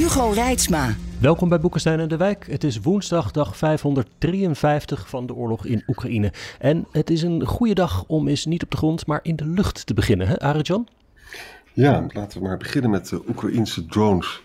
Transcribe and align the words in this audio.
Hugo 0.00 0.30
Reitsma. 0.30 0.94
Welkom 1.18 1.48
bij 1.48 1.60
Boekenstein 1.60 2.00
en 2.00 2.08
de 2.08 2.16
Wijk. 2.16 2.46
Het 2.50 2.64
is 2.64 2.80
woensdag, 2.80 3.30
dag 3.30 3.56
553 3.56 5.08
van 5.08 5.26
de 5.26 5.34
oorlog 5.34 5.66
in 5.66 5.82
Oekraïne. 5.86 6.32
En 6.58 6.86
het 6.92 7.10
is 7.10 7.22
een 7.22 7.46
goede 7.46 7.74
dag 7.74 8.04
om 8.06 8.28
eens 8.28 8.44
niet 8.44 8.62
op 8.62 8.70
de 8.70 8.76
grond, 8.76 9.06
maar 9.06 9.20
in 9.22 9.36
de 9.36 9.46
lucht 9.46 9.86
te 9.86 9.94
beginnen, 9.94 10.28
hè 10.28 10.38
Arjan? 10.38 10.88
Ja, 11.72 12.06
laten 12.08 12.40
we 12.40 12.46
maar 12.46 12.56
beginnen 12.56 12.90
met 12.90 13.08
de 13.08 13.22
Oekraïnse 13.28 13.86
drones. 13.86 14.42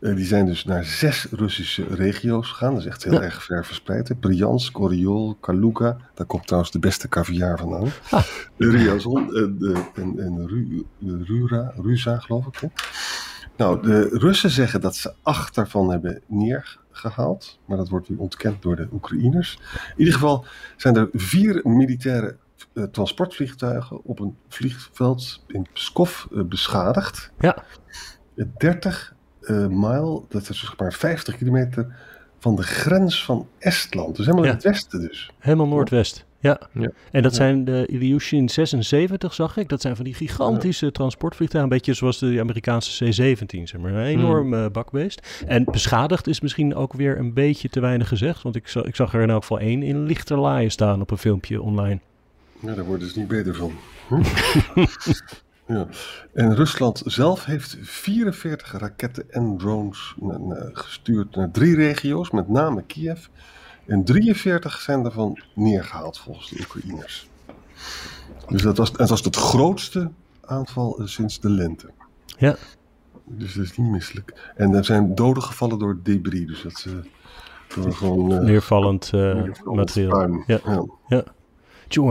Uh, 0.00 0.16
die 0.16 0.24
zijn 0.24 0.46
dus 0.46 0.64
naar 0.64 0.84
zes 0.84 1.26
Russische 1.30 1.86
regio's 1.88 2.48
gegaan. 2.48 2.72
Dat 2.72 2.80
is 2.80 2.88
echt 2.88 3.04
heel 3.04 3.12
ja. 3.12 3.20
erg 3.20 3.42
ver 3.42 3.64
verspreid. 3.64 4.20
Bryansk, 4.20 4.80
Oriol, 4.80 5.36
Kaluga. 5.40 5.96
Daar 6.14 6.26
komt 6.26 6.46
trouwens 6.46 6.72
de 6.72 6.78
beste 6.78 7.08
caviar 7.08 7.58
vandaan. 7.58 7.88
Ah. 8.10 8.24
Ryazan 8.58 9.28
uh, 9.30 9.78
en, 9.94 10.18
en 10.18 10.48
Ru, 10.48 10.84
Rura, 11.24 11.72
Ruza, 11.76 12.18
geloof 12.18 12.46
ik. 12.46 12.58
Hè? 12.60 12.68
Nou, 13.56 13.82
de 13.82 14.08
Russen 14.12 14.50
zeggen 14.50 14.80
dat 14.80 14.96
ze 14.96 15.14
acht 15.22 15.54
daarvan 15.54 15.90
hebben 15.90 16.22
neergehaald. 16.26 17.58
Maar 17.66 17.76
dat 17.76 17.88
wordt 17.88 18.08
nu 18.08 18.16
ontkend 18.16 18.62
door 18.62 18.76
de 18.76 18.88
Oekraïners. 18.92 19.58
In 19.72 19.94
ieder 19.96 20.14
geval 20.14 20.44
zijn 20.76 20.96
er 20.96 21.08
vier 21.12 21.60
militaire 21.64 22.36
uh, 22.74 22.84
transportvliegtuigen 22.84 24.04
op 24.04 24.20
een 24.20 24.36
vliegveld 24.48 25.44
in 25.46 25.66
Pskov 25.72 26.24
uh, 26.32 26.44
beschadigd. 26.44 27.30
Ja. 27.38 27.64
30 28.58 29.14
uh, 29.40 29.66
mijl, 29.66 30.26
dat 30.28 30.48
is 30.48 30.58
zeg 30.60 30.78
maar 30.78 30.92
50 30.92 31.36
kilometer 31.36 31.96
van 32.38 32.56
de 32.56 32.62
grens 32.62 33.24
van 33.24 33.48
Estland. 33.58 34.16
Dus 34.16 34.24
helemaal 34.26 34.44
Ja. 34.44 34.50
in 34.50 34.56
het 34.56 34.66
westen 34.66 35.00
dus. 35.00 35.32
Helemaal 35.38 35.66
noordwest. 35.68 36.24
Ja. 36.44 36.60
Ja. 36.72 36.90
En 37.10 37.22
dat 37.22 37.30
Ja. 37.30 37.36
zijn 37.36 37.64
de 37.64 37.86
Ilyushin 37.86 38.48
76, 38.48 39.34
zag 39.34 39.56
ik. 39.56 39.68
Dat 39.68 39.80
zijn 39.80 39.96
van 39.96 40.04
die 40.04 40.14
gigantische 40.14 40.92
transportvliegtuigen. 40.92 41.72
Een 41.72 41.78
beetje 41.78 41.94
zoals 41.94 42.18
de 42.18 42.40
Amerikaanse 42.40 43.04
C-17, 43.04 43.62
zeg 43.62 43.80
maar. 43.80 43.92
Een 43.92 44.04
enorm 44.04 44.54
eh, 44.54 44.66
bakbeest. 44.72 45.44
En 45.46 45.64
beschadigd 45.64 46.26
is 46.26 46.40
misschien 46.40 46.74
ook 46.74 46.92
weer 46.92 47.18
een 47.18 47.32
beetje 47.32 47.68
te 47.68 47.80
weinig 47.80 48.08
gezegd. 48.08 48.42
Want 48.42 48.56
ik, 48.56 48.74
ik 48.74 48.96
zag 48.96 49.14
er 49.14 49.22
in 49.22 49.30
elk 49.30 49.40
geval 49.40 49.58
één 49.58 49.82
in 49.82 50.02
lichterlaaien 50.04 50.70
staan 50.70 51.00
op 51.00 51.10
een 51.10 51.18
filmpje 51.18 51.62
online. 51.62 52.00
Ja, 52.60 52.74
daar 52.74 52.84
worden 52.84 53.08
ze 53.08 53.18
niet 53.18 53.28
beter 53.28 53.54
van. 53.54 53.72
Hm? 54.08 54.22
ja. 55.74 55.86
En 56.32 56.54
Rusland 56.54 57.02
zelf 57.04 57.44
heeft 57.44 57.76
44 57.80 58.78
raketten 58.78 59.24
en 59.30 59.56
drones 59.58 60.14
gestuurd 60.72 61.36
naar 61.36 61.50
drie 61.50 61.74
regio's, 61.74 62.30
met 62.30 62.48
name 62.48 62.82
Kiev. 62.86 63.26
En 63.86 64.04
43 64.04 64.80
zijn 64.80 65.02
daarvan 65.02 65.38
neergehaald 65.54 66.18
volgens 66.18 66.48
de 66.50 66.56
Oekraïners. 66.60 67.28
Dus 68.48 68.62
dat 68.62 68.76
was, 68.76 68.92
dat 68.92 69.08
was 69.08 69.24
het 69.24 69.36
grootste 69.36 70.10
aanval 70.40 70.98
eh, 70.98 71.06
sinds 71.06 71.40
de 71.40 71.50
lente. 71.50 71.90
Ja. 72.38 72.56
Dus 73.24 73.54
dat 73.54 73.64
is 73.64 73.76
niet 73.76 73.90
misselijk. 73.90 74.52
En 74.56 74.74
er 74.74 74.84
zijn 74.84 75.14
doden 75.14 75.42
gevallen 75.42 75.78
door 75.78 75.98
debris. 76.02 76.46
Dus 76.46 76.62
dat 76.62 76.72
ze 76.72 77.00
door 77.74 77.92
gewoon... 77.92 78.32
eh, 78.32 78.38
Neervallend 78.40 79.04
eh, 79.14 79.20
neervallend 79.20 79.76
materiaal. 79.76 80.42
Ja. 80.46 80.60
Ja. 80.64 80.84
Ja. 81.08 81.24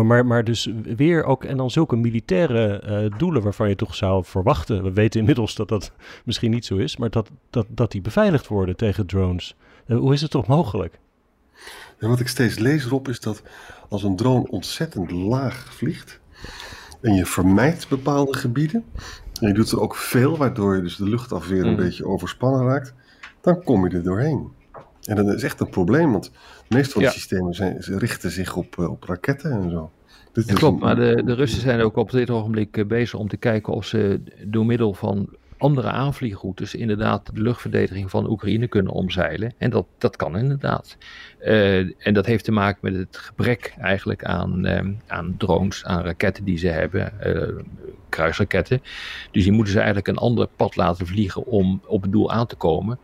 Maar, 0.03 0.25
maar 0.25 0.43
dus 0.43 0.69
weer 0.95 1.23
ook, 1.23 1.43
en 1.43 1.57
dan 1.57 1.71
zulke 1.71 1.95
militaire 1.95 2.79
eh, 2.79 3.17
doelen 3.17 3.41
waarvan 3.43 3.69
je 3.69 3.75
toch 3.75 3.95
zou 3.95 4.23
verwachten. 4.25 4.83
We 4.83 4.93
weten 4.93 5.19
inmiddels 5.19 5.55
dat 5.55 5.67
dat 5.67 5.91
misschien 6.25 6.51
niet 6.51 6.65
zo 6.65 6.75
is, 6.75 6.97
maar 6.97 7.09
dat, 7.09 7.29
dat, 7.49 7.65
dat 7.69 7.91
die 7.91 8.01
beveiligd 8.01 8.47
worden 8.47 8.75
tegen 8.75 9.05
drones. 9.05 9.55
Eh, 9.85 9.97
hoe 9.97 10.13
is 10.13 10.21
het 10.21 10.31
toch 10.31 10.47
mogelijk? 10.47 10.99
En 11.99 12.09
wat 12.09 12.19
ik 12.19 12.27
steeds 12.27 12.59
lees 12.59 12.85
erop 12.85 13.07
is 13.07 13.19
dat 13.19 13.41
als 13.89 14.03
een 14.03 14.15
drone 14.15 14.47
ontzettend 14.49 15.11
laag 15.11 15.73
vliegt 15.73 16.19
en 17.01 17.13
je 17.13 17.25
vermijdt 17.25 17.87
bepaalde 17.89 18.33
gebieden 18.37 18.83
en 19.41 19.47
je 19.47 19.53
doet 19.53 19.71
er 19.71 19.79
ook 19.81 19.95
veel 19.95 20.37
waardoor 20.37 20.75
je 20.75 20.81
dus 20.81 20.95
de 20.95 21.09
luchtafweer 21.09 21.63
een 21.65 21.69
Mm. 21.69 21.75
beetje 21.75 22.05
overspannen 22.05 22.65
raakt, 22.67 22.93
dan 23.41 23.63
kom 23.63 23.87
je 23.89 23.95
er 23.95 24.03
doorheen. 24.03 24.51
En 25.03 25.15
dat 25.15 25.27
is 25.35 25.43
echt 25.43 25.59
een 25.59 25.69
probleem, 25.69 26.11
want 26.11 26.31
de 26.67 26.75
meeste 26.75 26.93
van 26.93 27.01
Ja. 27.01 27.09
systemen 27.09 27.53
zijn, 27.53 27.77
richten 27.79 28.31
zich 28.31 28.55
op, 28.55 28.79
eh, 28.79 28.89
op 28.89 29.03
raketten 29.03 29.51
en 29.51 29.69
zo. 29.69 29.91
Dit 30.33 30.45
Ja, 30.47 30.53
is 30.53 30.59
klopt, 30.59 30.73
een- 30.81 30.85
maar 30.85 30.95
de, 30.95 31.21
de 31.25 31.33
Russen 31.33 31.61
zijn 31.61 31.81
ook 31.81 31.95
op 31.95 32.11
dit 32.11 32.29
ogenblik 32.29 32.77
eh, 32.77 32.85
bezig 32.85 33.19
om 33.19 33.27
te 33.27 33.37
kijken 33.37 33.73
of 33.73 33.85
ze 33.85 34.21
door 34.45 34.65
middel 34.65 34.93
van 34.93 35.29
andere 35.63 35.89
aanvliegroutes 35.89 36.75
inderdaad 36.75 37.35
de 37.35 37.41
luchtverdediging 37.41 38.09
van 38.09 38.29
Oekraïne 38.29 38.67
kunnen 38.67 38.91
omzeilen. 38.91 39.53
En 39.57 39.69
dat, 39.69 39.85
dat 39.97 40.15
kan 40.15 40.37
inderdaad. 40.37 40.97
Eh, 41.39 41.77
en 41.77 42.13
dat 42.13 42.25
heeft 42.25 42.43
te 42.43 42.51
maken 42.51 42.79
met 42.81 42.95
het 42.95 43.17
gebrek 43.17 43.73
eigenlijk 43.77 44.23
aan, 44.23 44.65
eh, 44.65 44.87
aan 45.07 45.35
drones, 45.37 45.85
aan 45.85 46.03
raketten 46.03 46.43
die 46.43 46.57
ze 46.57 46.67
hebben, 46.67 47.19
eh, 47.19 47.63
kruisraketten. 48.09 48.81
Dus 49.31 49.43
die 49.43 49.51
moeten 49.51 49.73
ze 49.73 49.79
eigenlijk 49.79 50.07
een 50.07 50.17
ander 50.17 50.47
pad 50.55 50.75
laten 50.75 51.07
vliegen 51.07 51.45
om 51.45 51.81
op 51.87 52.01
het 52.01 52.11
doel 52.11 52.31
aan 52.31 52.47
te 52.47 52.55
komen. 52.55 52.99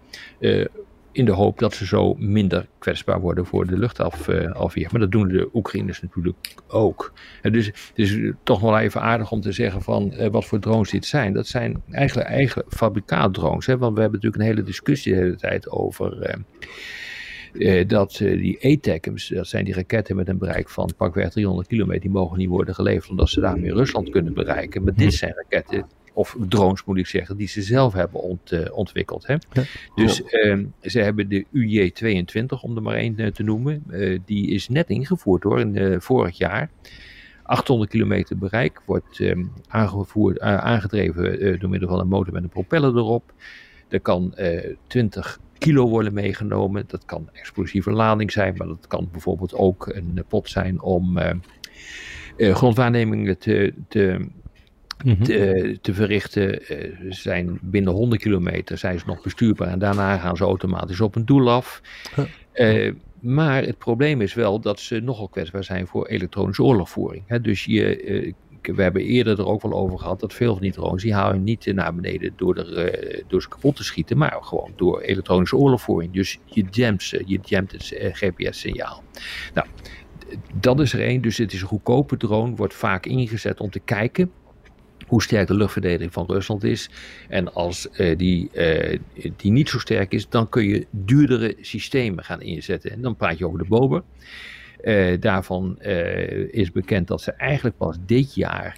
Eh, 1.20 1.26
in 1.26 1.26
de 1.26 1.32
hoop 1.32 1.60
dat 1.60 1.74
ze 1.74 1.86
zo 1.86 2.14
minder 2.14 2.68
kwetsbaar 2.80 3.20
worden 3.20 3.46
voor 3.46 3.68
de 3.68 3.78
luchtafweer. 3.78 4.90
Maar 4.92 5.00
dat 5.00 5.12
doen 5.12 5.28
de 5.28 5.50
Oekraïners 5.54 6.02
natuurlijk 6.02 6.56
ook. 6.68 7.14
En 7.42 7.52
dus 7.52 7.66
het 7.66 7.92
is 7.94 8.20
toch 8.44 8.60
wel 8.60 8.80
even 8.80 9.02
aardig 9.02 9.32
om 9.32 9.42
te 9.42 9.52
zeggen 9.52 9.82
van 9.82 10.12
eh, 10.12 10.30
wat 10.30 10.46
voor 10.46 10.60
drones 10.60 10.90
dit 10.90 11.06
zijn. 11.06 11.34
Dat 11.34 11.48
zijn 11.48 11.84
eigenlijk 11.92 12.28
eigen 12.28 12.64
fabrikaatdrones. 12.68 13.66
Hè? 13.66 13.78
Want 13.78 13.96
we 13.96 14.02
hebben 14.02 14.20
natuurlijk 14.22 14.44
een 14.44 14.56
hele 14.56 14.68
discussie 14.68 15.14
de 15.14 15.20
hele 15.20 15.36
tijd 15.36 15.70
over 15.70 16.22
eh, 16.22 16.40
eh, 17.54 17.88
dat 17.88 18.20
eh, 18.20 18.32
die 18.42 18.78
ATACMS, 18.78 19.28
dat 19.28 19.48
zijn 19.48 19.66
die 19.66 19.74
raketten 19.74 20.16
met 20.16 20.28
een 20.28 20.38
bereik 20.38 20.70
van 20.70 20.94
pakweg 20.98 21.30
300 21.30 21.68
kilometer, 21.68 22.02
die 22.02 22.10
mogen 22.10 22.38
niet 22.38 22.50
worden 22.50 22.76
geleverd 22.76 23.10
omdat 23.10 23.30
ze 23.30 23.40
daarmee 23.40 23.74
Rusland 23.74 24.10
kunnen 24.10 24.34
bereiken. 24.34 24.84
Maar 24.84 24.94
dit 24.94 25.14
zijn 25.14 25.34
raketten, 25.36 25.86
of 26.14 26.38
drones 26.48 26.84
moet 26.84 26.98
ik 26.98 27.08
zeggen, 27.08 27.38
die 27.38 27.48
ze 27.48 27.62
zelf 27.62 27.94
hebben 27.94 28.22
ont, 28.22 28.52
eh, 28.52 28.78
ontwikkeld. 28.78 29.28
Hè? 29.28 29.34
Ja. 29.34 29.64
Dus 29.96 30.24
ehm, 30.24 30.66
ze 30.82 31.00
hebben 31.00 31.30
de 31.30 31.46
UJ-22, 31.52 32.62
om 32.62 32.76
er 32.76 32.82
maar 32.82 32.96
één 32.96 33.18
eh, 33.18 33.28
te 33.28 33.44
noemen. 33.44 33.84
Eh, 33.90 34.20
die 34.26 34.48
is 34.48 34.70
net 34.70 34.90
ingevoerd 34.90 35.44
hoor, 35.44 35.60
in, 35.60 36.02
vorig 36.02 36.38
jaar. 36.38 36.70
800 37.44 37.90
kilometer 37.90 38.38
bereik 38.38 38.82
wordt 38.86 39.20
ehm, 39.20 39.44
aangevoerd, 39.68 40.40
aangedreven 40.40 41.60
door 41.60 41.70
middel 41.70 41.90
van 41.90 42.00
een 42.00 42.08
motor 42.08 42.34
met 42.34 42.44
een 42.44 42.50
propeller 42.50 42.98
erop. 42.98 43.34
Er 43.88 44.00
kan 44.00 44.36
eh 44.36 44.76
20 44.88 45.40
kilo 45.60 45.88
worden 45.88 46.14
meegenomen. 46.14 46.84
Dat 46.88 47.06
kan 47.06 47.30
explosieve 47.34 47.92
lading 47.92 48.32
zijn, 48.32 48.54
maar 48.58 48.68
dat 48.68 48.88
kan 48.88 49.10
bijvoorbeeld 49.12 49.54
ook 49.54 49.88
een 49.88 50.24
pot 50.28 50.50
zijn 50.50 50.82
om 50.82 51.18
eh, 51.18 51.36
eh, 52.38 52.56
grondwaarnemingen 52.56 53.38
te, 53.38 53.74
te, 53.88 54.28
Mhm. 55.04 55.24
te, 55.24 55.78
te 55.82 55.94
verrichten. 55.94 56.68
Eh, 56.68 56.78
ze 57.12 57.22
zijn 57.22 57.60
binnen 57.62 57.94
100 57.94 58.22
kilometer 58.22 58.78
zijn 58.78 59.00
ze 59.00 59.06
nog 59.06 59.22
bestuurbaar 59.22 59.68
en 59.68 59.80
daarna 59.80 60.18
gaan 60.18 60.38
ze 60.38 60.44
automatisch 60.44 61.02
op 61.02 61.16
een 61.16 61.26
doel 61.26 61.50
af. 61.50 61.82
Huh. 62.16 62.26
Eh, 62.88 62.94
maar 63.22 63.64
het 63.64 63.78
probleem 63.78 64.22
is 64.22 64.34
wel 64.34 64.60
dat 64.60 64.80
ze 64.80 65.00
nogal 65.00 65.28
kwetsbaar 65.28 65.64
zijn 65.64 65.88
voor 65.88 66.08
elektronische 66.08 66.64
oorlogvoering. 66.64 67.24
Hè, 67.28 67.42
dus 67.42 67.66
je, 67.66 68.02
eh, 68.02 68.34
we 68.62 68.82
hebben 68.82 69.02
eerder 69.02 69.40
er 69.40 69.48
ook 69.48 69.62
wel 69.62 69.74
over 69.74 70.00
gehad 70.00 70.20
dat 70.20 70.34
veel 70.34 70.54
van 70.54 70.62
die 70.62 70.72
drones, 70.72 71.04
die 71.04 71.14
halen 71.14 71.44
niet 71.44 71.74
naar 71.74 71.96
beneden 71.96 72.34
door, 72.36 72.58
er, 72.58 72.78
eh, 72.78 73.24
door 73.28 73.42
ze 73.42 73.48
kapot 73.50 73.76
te 73.76 73.84
schieten, 73.84 74.18
maar 74.18 74.38
gewoon 74.42 74.74
door 74.76 75.02
elektronische 75.02 75.58
oorlogvoering. 75.58 76.14
Dus 76.14 76.40
je 76.46 76.66
jamt 76.72 77.04
ze, 77.04 77.24
je 77.26 77.40
jamt 77.42 77.72
het 77.72 77.92
eh, 77.92 78.10
GPS-signaal. 78.14 79.04
Nou, 79.54 79.68
dat 80.54 80.80
is 80.80 80.94
er 80.94 81.02
één. 81.02 81.22
Dus 81.22 81.38
het 81.38 81.54
is 81.54 81.62
een 81.62 81.68
goedkope 81.68 82.18
drone, 82.18 82.56
wordt 82.56 82.74
vaak 82.74 83.06
ingezet 83.06 83.60
om 83.60 83.70
te 83.70 83.80
kijken 83.80 84.32
hoe 85.08 85.22
sterk 85.22 85.48
de 85.48 85.54
luchtverdediging 85.54 86.14
van 86.14 86.26
Rusland 86.28 86.64
is. 86.64 86.90
En 87.30 87.54
als 87.54 87.90
eh, 87.90 88.18
die, 88.18 88.52
eh, 88.52 89.00
die 89.36 89.52
niet 89.52 89.70
zo 89.70 89.80
sterk 89.80 90.14
is, 90.14 90.30
dan 90.30 90.50
kun 90.50 90.64
je 90.64 90.86
duurdere 90.92 91.56
systemen 91.62 92.24
gaan 92.24 92.42
inzetten. 92.42 92.92
En 92.92 93.02
dan 93.02 93.16
praat 93.16 93.38
je 93.38 93.46
over 93.46 93.60
de 93.60 93.66
Bober. 93.66 94.04
Eh, 94.82 95.20
daarvan 95.20 95.82
is 96.52 96.72
bekend 96.72 97.08
dat 97.08 97.22
ze 97.22 97.32
eigenlijk 97.32 97.78
pas 97.78 97.98
dit 98.06 98.36
jaar 98.36 98.78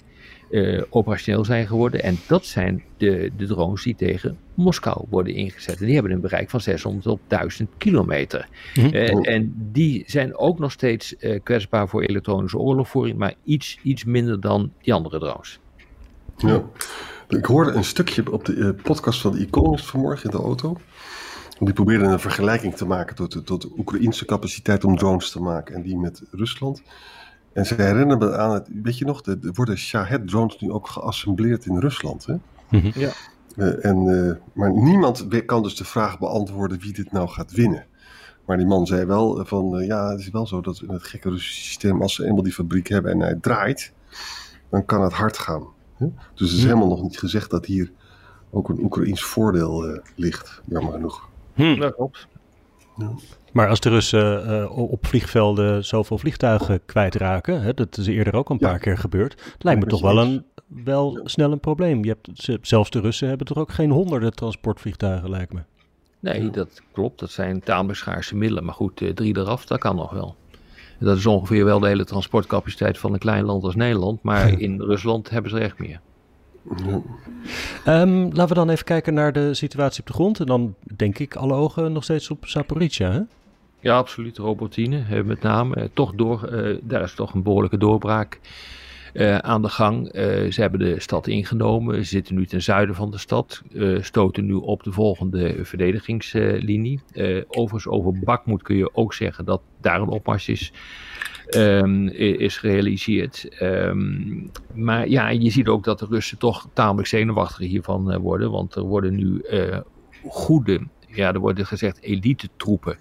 operationeel 0.89 1.45
zijn 1.45 1.67
geworden. 1.67 2.03
En 2.03 2.17
dat 2.27 2.45
zijn 2.45 2.83
de, 2.97 3.31
de 3.37 3.45
drones 3.45 3.83
die 3.83 3.95
tegen 3.95 4.37
Moskou 4.53 5.05
worden 5.09 5.33
ingezet. 5.33 5.79
En 5.79 5.85
die 5.85 5.93
hebben 5.93 6.11
een 6.11 6.21
bereik 6.21 6.49
van 6.49 6.61
600 6.61 7.03
tot 7.03 7.19
1000 7.27 7.69
kilometer. 7.77 8.47
Mhm. 8.75 8.95
Eh, 8.95 9.33
en 9.35 9.53
die 9.71 10.03
zijn 10.07 10.37
ook 10.37 10.59
nog 10.59 10.71
steeds 10.71 11.15
kwetsbaar 11.43 11.87
voor 11.87 12.01
elektronische 12.01 12.57
oorlogvoering, 12.57 13.17
maar 13.17 13.33
iets, 13.43 13.79
iets 13.83 14.03
minder 14.03 14.41
dan 14.41 14.71
die 14.81 14.93
andere 14.93 15.19
drones. 15.19 15.59
Ja. 16.41 16.63
Ik 17.27 17.45
hoorde 17.45 17.71
een 17.71 17.83
stukje 17.83 18.31
op 18.31 18.45
de 18.45 18.55
eh, 18.55 18.83
podcast 18.83 19.21
van 19.21 19.31
The 19.31 19.39
Economist 19.39 19.85
vanmorgen 19.85 20.31
in 20.31 20.37
de 20.37 20.43
auto. 20.43 20.77
Die 21.59 21.73
probeerde 21.73 22.05
een 22.05 22.19
vergelijking 22.19 22.75
te 22.75 22.85
maken 22.85 23.15
tot 23.15 23.31
de, 23.31 23.43
tot 23.43 23.61
de 23.61 23.71
Oekraïnse 23.77 24.25
capaciteit 24.25 24.83
om 24.83 24.97
drones 24.97 25.31
te 25.31 25.41
maken 25.41 25.75
en 25.75 25.81
die 25.81 25.97
met 25.97 26.21
Rusland. 26.31 26.81
En 27.53 27.65
ze 27.65 27.75
herinneren 27.75 28.17
me 28.17 28.37
aan 28.37 28.53
het, 28.53 28.67
weet 28.83 28.97
je 28.97 29.05
nog, 29.05 29.25
er 29.25 29.37
worden 29.53 29.77
Shahed-drones 29.77 30.59
nu 30.59 30.71
ook 30.71 30.87
geassembleerd 30.87 31.65
in 31.65 31.77
Rusland. 31.77 32.25
Hè? 32.25 32.35
Ja. 32.93 33.11
Eh, 33.55 33.85
en, 33.85 34.27
eh, 34.27 34.35
maar 34.53 34.71
niemand 34.71 35.27
kan 35.45 35.63
dus 35.63 35.75
de 35.75 35.85
vraag 35.85 36.19
beantwoorden 36.19 36.79
wie 36.79 36.93
dit 36.93 37.11
nou 37.11 37.27
gaat 37.27 37.51
winnen. 37.51 37.85
Maar 38.45 38.59
die 38.59 38.69
man 38.69 38.87
zei 38.87 39.05
wel 39.05 39.39
eh, 39.39 39.45
van, 39.45 39.77
eh, 39.77 39.87
ja, 39.87 40.09
het 40.09 40.19
is 40.19 40.29
wel 40.29 40.47
zo 40.47 40.61
dat 40.61 40.81
in 40.81 40.89
het 40.89 41.03
gekke 41.03 41.29
Russische 41.29 41.63
systeem, 41.63 42.01
als 42.01 42.15
ze 42.15 42.25
eenmaal 42.25 42.43
die 42.43 42.53
fabriek 42.53 42.87
hebben 42.87 43.11
en 43.11 43.19
hij 43.19 43.37
draait, 43.41 43.93
dan 44.69 44.85
kan 44.85 45.01
het 45.01 45.13
hard 45.13 45.37
gaan. 45.37 45.63
Dus 46.33 46.49
het 46.49 46.57
is 46.59 46.63
helemaal 46.63 46.87
nog 46.87 47.01
niet 47.01 47.19
gezegd 47.19 47.49
dat 47.49 47.65
hier 47.65 47.91
ook 48.49 48.69
een 48.69 48.83
Oekraïns 48.83 49.23
voordeel 49.23 49.87
eh, 49.87 49.99
ligt, 50.15 50.61
jammer 50.69 50.91
genoeg. 50.93 51.29
Dat 51.79 51.95
klopt. 51.95 52.27
Maar 53.51 53.67
als 53.69 53.79
de 53.79 53.89
Russen 53.89 54.45
eh, 54.61 54.77
op 54.77 55.05
vliegvelden 55.07 55.85
zoveel 55.85 56.17
vliegtuigen 56.17 56.85
kwijtraken, 56.85 57.61
hè, 57.61 57.73
dat 57.73 57.97
is 57.97 58.07
eerder 58.07 58.35
ook 58.35 58.49
een 58.49 58.57
Ja. 58.59 58.67
paar 58.69 58.79
keer 58.79 58.97
gebeurd, 58.97 59.43
het 59.53 59.63
lijkt 59.63 59.79
me 59.83 59.87
toch 59.87 60.01
wel, 60.01 60.17
een, 60.19 60.45
wel 60.67 61.19
snel 61.23 61.51
een 61.51 61.59
probleem. 61.59 62.03
Je 62.03 62.09
hebt, 62.09 62.41
ze- 62.41 62.57
zelfs 62.61 62.89
de 62.89 62.99
Russen 62.99 63.27
hebben 63.27 63.47
toch 63.47 63.57
ook 63.57 63.71
geen 63.71 63.91
honderden 63.91 64.33
transportvliegtuigen, 64.33 65.29
lijkt 65.29 65.53
me. 65.53 65.59
Nee, 66.19 66.49
dat 66.49 66.81
klopt. 66.91 67.19
Dat 67.19 67.31
zijn 67.31 67.59
tamelijk 67.59 67.97
schaarse 67.99 68.35
middelen. 68.35 68.65
Maar 68.65 68.73
goed, 68.73 69.01
eh, 69.01 69.09
drie 69.13 69.37
eraf, 69.37 69.65
dat 69.65 69.79
kan 69.79 69.95
nog 69.95 70.11
wel. 70.11 70.35
Dat 71.05 71.17
is 71.17 71.25
ongeveer 71.25 71.65
wel 71.65 71.79
de 71.79 71.87
hele 71.87 72.05
transportcapaciteit 72.05 72.97
van 72.97 73.13
een 73.13 73.19
klein 73.19 73.45
land 73.45 73.63
als 73.63 73.75
Nederland. 73.75 74.23
Maar 74.23 74.59
in 74.59 74.81
Rusland 74.81 75.29
hebben 75.29 75.51
ze 75.51 75.57
er 75.57 75.63
echt 75.63 75.79
meer. 75.79 75.99
Ja. 76.85 77.01
Ehm, 77.85 78.21
laten 78.23 78.47
we 78.47 78.53
dan 78.53 78.69
even 78.69 78.85
kijken 78.85 79.13
naar 79.13 79.33
de 79.33 79.53
situatie 79.53 80.01
op 80.01 80.07
de 80.07 80.13
grond. 80.13 80.39
En 80.39 80.45
dan 80.45 80.75
denk 80.95 81.19
ik 81.19 81.35
alle 81.35 81.53
ogen 81.53 81.91
nog 81.91 82.03
steeds 82.03 82.29
op 82.29 82.47
Zaporizhia, 82.47 83.11
hè? 83.11 83.21
Ja, 83.79 83.97
absoluut. 83.97 84.37
Robotine, 84.37 85.03
eh, 85.09 85.23
met 85.23 85.41
name. 85.41 85.75
Eh, 85.75 85.83
toch 85.93 86.13
door, 86.15 86.43
eh, 86.43 86.77
daar 86.81 87.01
is 87.01 87.13
toch 87.13 87.33
een 87.33 87.43
behoorlijke 87.43 87.77
doorbraak 87.77 88.39
eh, 89.13 89.37
aan 89.37 89.61
de 89.61 89.69
gang. 89.69 90.07
Eh, 90.07 90.51
ze 90.51 90.61
hebben 90.61 90.79
de 90.79 90.99
stad 90.99 91.27
ingenomen. 91.27 91.95
Ze 91.95 92.03
zitten 92.03 92.35
nu 92.35 92.45
ten 92.45 92.61
zuiden 92.61 92.95
van 92.95 93.11
de 93.11 93.17
stad. 93.17 93.61
eh, 93.73 94.01
stoten 94.01 94.45
nu 94.45 94.53
op 94.53 94.83
de 94.83 94.91
volgende 94.91 95.65
verdedigingslinie. 95.65 96.99
Overigens, 97.47 97.87
over 97.87 98.19
Bakmoed 98.19 98.61
kun 98.61 98.75
je 98.75 98.95
ook 98.95 99.13
zeggen 99.13 99.45
dat 99.45 99.61
daar 99.81 100.01
een 100.01 100.07
opmars 100.07 100.47
is. 100.47 100.71
ehm, 101.45 102.07
is 102.07 102.57
gerealiseerd. 102.57 103.47
Ehm, 103.59 104.47
maar 104.73 105.09
ja, 105.09 105.29
je 105.29 105.49
ziet 105.49 105.67
ook 105.67 105.83
dat 105.83 105.99
de 105.99 106.05
Russen 106.09 106.37
toch 106.37 106.67
tamelijk 106.73 107.07
zenuwachtig 107.07 107.67
hiervan 107.67 108.17
worden. 108.17 108.51
Want 108.51 108.75
er 108.75 108.81
worden 108.81 109.15
nu 109.15 109.41
goede, 110.27 110.87
ja, 111.07 111.33
er 111.33 111.39
worden 111.39 111.65
gezegd 111.65 112.01
elite 112.01 112.49
troepen 112.57 112.97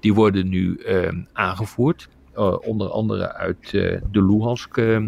die 0.00 0.14
worden 0.14 0.48
nu 0.48 0.76
eh, 0.76 1.12
aangevoerd. 1.32 2.08
Eh, 2.40 2.68
onder 2.68 2.88
andere 2.88 3.34
uit 3.34 3.74
eh, 3.74 4.00
de 4.10 4.24
Luhansk 4.24 4.76
eh, 4.76 5.02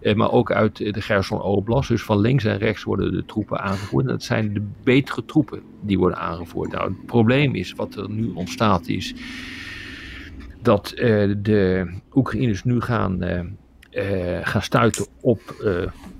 eh, 0.00 0.14
maar 0.14 0.32
ook 0.32 0.52
uit 0.52 0.76
de 0.76 1.00
Gerson 1.00 1.42
Oblast. 1.42 1.88
Dus 1.88 2.02
van 2.02 2.20
links 2.20 2.44
en 2.44 2.58
rechts 2.58 2.82
worden 2.82 3.12
de 3.12 3.24
troepen 3.24 3.60
aangevoerd. 3.60 4.04
En 4.04 4.10
dat 4.10 4.22
zijn 4.22 4.54
de 4.54 4.62
betere 4.84 5.24
troepen 5.24 5.62
die 5.80 5.98
worden 5.98 6.18
aangevoerd. 6.18 6.72
Nou, 6.72 6.88
het 6.88 7.06
probleem 7.06 7.54
is, 7.54 7.72
wat 7.72 7.94
er 7.94 8.10
nu 8.10 8.30
ontstaat, 8.34 8.88
is 8.88 9.14
dat 10.62 10.92
de 11.38 11.90
Oekraïners 12.14 12.64
nu 12.64 12.80
gaan, 12.80 13.18
gaan 14.42 14.62
stuiten 14.62 15.06
op 15.20 15.40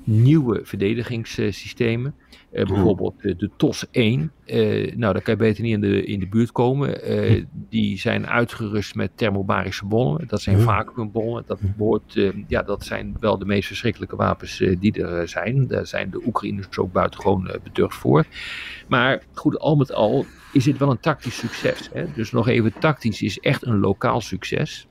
nieuwe 0.05 0.61
verdedigingssystemen. 0.63 2.15
Eh, 2.53 2.67
bijvoorbeeld 2.67 3.15
eh, 3.25 3.35
de 3.39 3.51
TOS 3.57 3.87
1. 3.91 4.33
Eh, 4.45 4.97
nou, 4.97 5.13
daar 5.13 5.23
kan 5.23 5.35
je 5.35 5.41
beter 5.41 5.63
niet 5.63 5.73
in 5.73 5.81
de, 5.81 6.05
in 6.05 6.21
de 6.21 6.29
buurt 6.29 6.53
komen. 6.53 7.03
Eh, 7.03 7.45
die 7.53 7.99
zijn 7.99 8.27
uitgerust 8.27 8.95
met 8.95 9.11
thermobarische 9.15 9.85
bommen. 9.87 10.27
Dat 10.29 10.41
zijn 10.43 10.59
Ja. 10.59 10.63
vacuumbommen. 10.65 11.45
Dat, 11.47 11.59
behoort, 11.77 12.17
eh, 12.17 12.29
ja, 12.49 12.63
dat 12.63 12.85
zijn 12.85 13.17
wel 13.21 13.39
de 13.39 13.45
meest 13.45 13.67
verschrikkelijke 13.67 14.17
wapens 14.17 14.59
die 14.79 15.03
er 15.05 15.29
zijn. 15.29 15.67
Daar 15.67 15.87
zijn 15.87 16.11
de 16.11 16.23
Oekraïners 16.27 16.79
ook 16.79 16.93
buitengewoon 16.93 17.51
beducht 17.65 17.95
voor. 17.97 18.25
Maar 18.89 19.23
goed, 19.33 19.59
al 19.59 19.77
met 19.77 19.93
al 19.93 20.25
is 20.53 20.65
dit 20.65 20.79
wel 20.79 20.91
een 20.91 21.01
tactisch 21.01 21.39
succes. 21.39 21.91
Hè? 21.93 22.05
Dus 22.15 22.33
nog 22.33 22.49
even, 22.49 22.73
tactisch 22.79 23.23
is 23.23 23.39
echt 23.39 23.67
een 23.67 23.79
lokaal 23.79 24.21
succes. 24.21 24.87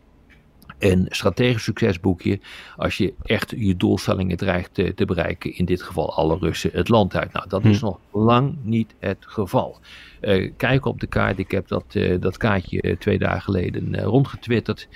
Een 0.80 1.06
strategisch 1.10 1.64
succesboekje 1.64 2.40
als 2.76 2.98
je 2.98 3.14
echt 3.24 3.54
je 3.58 3.78
doelstellingen 3.78 4.38
dreigt 4.38 4.74
te, 4.74 4.94
te 4.94 5.06
bereiken. 5.06 5.56
In 5.56 5.66
dit 5.66 5.82
geval 5.82 6.16
alle 6.16 6.38
Russen 6.38 6.70
het 6.74 6.90
land 6.90 7.16
uit. 7.16 7.34
Nou, 7.34 7.50
dat 7.50 7.66
is 7.66 7.82
nog 7.82 8.00
lang 8.12 8.58
niet 8.64 8.96
het 9.00 9.18
geval. 9.20 9.80
Eh, 10.20 10.52
kijk 10.58 10.86
op 10.86 11.00
de 11.00 11.08
kaart. 11.08 11.40
Ik 11.40 11.52
heb 11.52 11.68
dat, 11.68 11.86
eh, 11.96 12.22
dat 12.22 12.38
kaartje 12.38 12.82
eh, 12.82 12.98
twee 12.98 13.18
dagen 13.18 13.42
geleden 13.42 14.00
rondgetwitterd. 14.04 14.88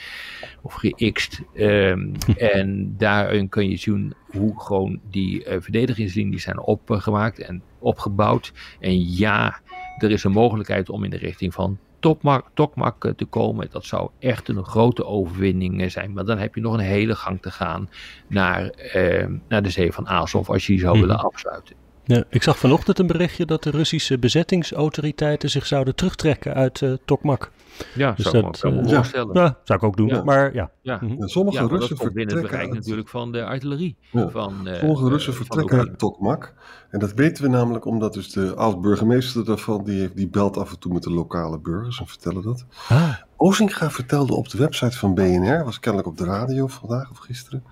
Of 0.61 0.73
gext. 0.73 1.41
Ehm, 1.53 2.13
en 2.57 2.95
daarin 2.97 3.49
kun 3.49 3.69
je 3.69 3.77
zien 3.77 4.13
hoe 4.31 4.61
gewoon 4.61 4.99
die 5.09 5.45
verdedigingslinies 5.59 6.43
zijn 6.43 6.59
opgemaakt 6.59 7.39
en 7.39 7.63
opgebouwd. 7.79 8.53
En 8.79 9.15
ja, 9.15 9.59
er 9.97 10.11
is 10.11 10.23
een 10.23 10.31
mogelijkheid 10.31 10.89
om 10.89 11.03
in 11.03 11.09
de 11.09 11.17
richting 11.17 11.53
van 11.53 11.77
Eh, 12.03 13.11
te 13.15 13.25
komen. 13.25 13.67
Dat 13.71 13.85
zou 13.85 14.09
echt 14.19 14.47
een 14.47 14.63
grote 14.65 15.05
overwinning 15.05 15.81
eh, 15.81 15.89
zijn. 15.89 16.13
Maar 16.13 16.25
dan 16.25 16.37
heb 16.37 16.55
je 16.55 16.61
nog 16.61 16.73
een 16.73 16.79
hele 16.79 17.15
gang 17.15 17.41
te 17.41 17.51
gaan 17.51 17.89
naar, 18.27 18.65
eh, 18.69 19.27
naar 19.47 19.63
de 19.63 19.69
zee 19.69 19.91
van 19.91 20.07
Azov 20.07 20.49
als 20.49 20.65
je 20.65 20.71
die 20.71 20.81
zou 20.81 20.97
Mhm. 20.97 21.05
willen 21.07 21.23
afsluiten. 21.23 21.75
Ja, 22.05 22.23
ik 22.29 22.43
zag 22.43 22.57
vanochtend 22.57 22.99
een 22.99 23.07
berichtje 23.07 23.45
dat 23.45 23.63
de 23.63 23.69
Russische 23.69 24.17
bezettingsautoriteiten 24.19 25.49
zich 25.49 25.65
zouden 25.65 25.95
terugtrekken 25.95 26.53
uit 26.53 26.81
eh 26.81 26.93
Tokmak. 27.05 27.51
Ja, 27.95 28.11
Dus 28.11 28.25
zou 28.25 28.37
ik 28.37 28.43
me 28.43 28.51
dat, 28.51 28.63
ook 28.65 28.73
wel 28.73 28.83
eh, 28.83 28.95
voorstellen. 28.95 29.41
Ja, 29.41 29.57
zou 29.63 29.79
ik 29.79 29.85
ook 29.85 29.97
doen, 29.97 30.07
Ja. 30.07 30.23
maar 30.23 30.53
ja. 30.53 30.71
Ja. 30.81 30.99
Mhm. 31.01 31.21
En 31.21 31.27
sommige 31.29 31.59
dat 31.59 31.69
Russen 31.71 31.95
binnen 31.97 32.03
het 32.05 32.13
vertrekken 32.15 32.49
bereik 32.49 32.67
uit, 32.69 32.79
natuurlijk 32.79 33.09
van 33.09 33.31
de 33.31 33.45
artillerie. 33.45 33.95
Ja. 34.11 34.29
Van, 34.29 34.67
eh, 34.67 34.79
sommige 34.79 35.09
Russen 35.09 35.33
vertrekken 35.33 35.79
uit 35.79 35.97
Tokmak. 35.99 36.53
En 36.89 36.99
dat 36.99 37.13
weten 37.13 37.43
we 37.43 37.49
namelijk 37.49 37.85
omdat 37.85 38.13
dus 38.13 38.31
de 38.31 38.55
oud-burgemeester 38.55 39.45
daarvan, 39.45 39.83
die, 39.83 39.99
heeft, 39.99 40.15
die 40.15 40.27
belt 40.29 40.57
af 40.57 40.71
en 40.71 40.79
toe 40.79 40.93
met 40.93 41.03
de 41.03 41.11
lokale 41.11 41.59
burgers 41.59 41.99
en 41.99 42.07
vertellen 42.07 42.41
dat. 42.43 42.65
Ah, 42.89 43.13
Ozinga 43.37 43.89
vertelde 43.91 44.33
op 44.35 44.49
de 44.49 44.57
website 44.57 44.97
van 44.97 45.13
BNR, 45.13 45.63
was 45.63 45.79
kennelijk 45.79 46.09
op 46.09 46.17
de 46.17 46.25
radio 46.25 46.67
vandaag 46.67 47.11
of 47.11 47.17
gisteren, 47.17 47.63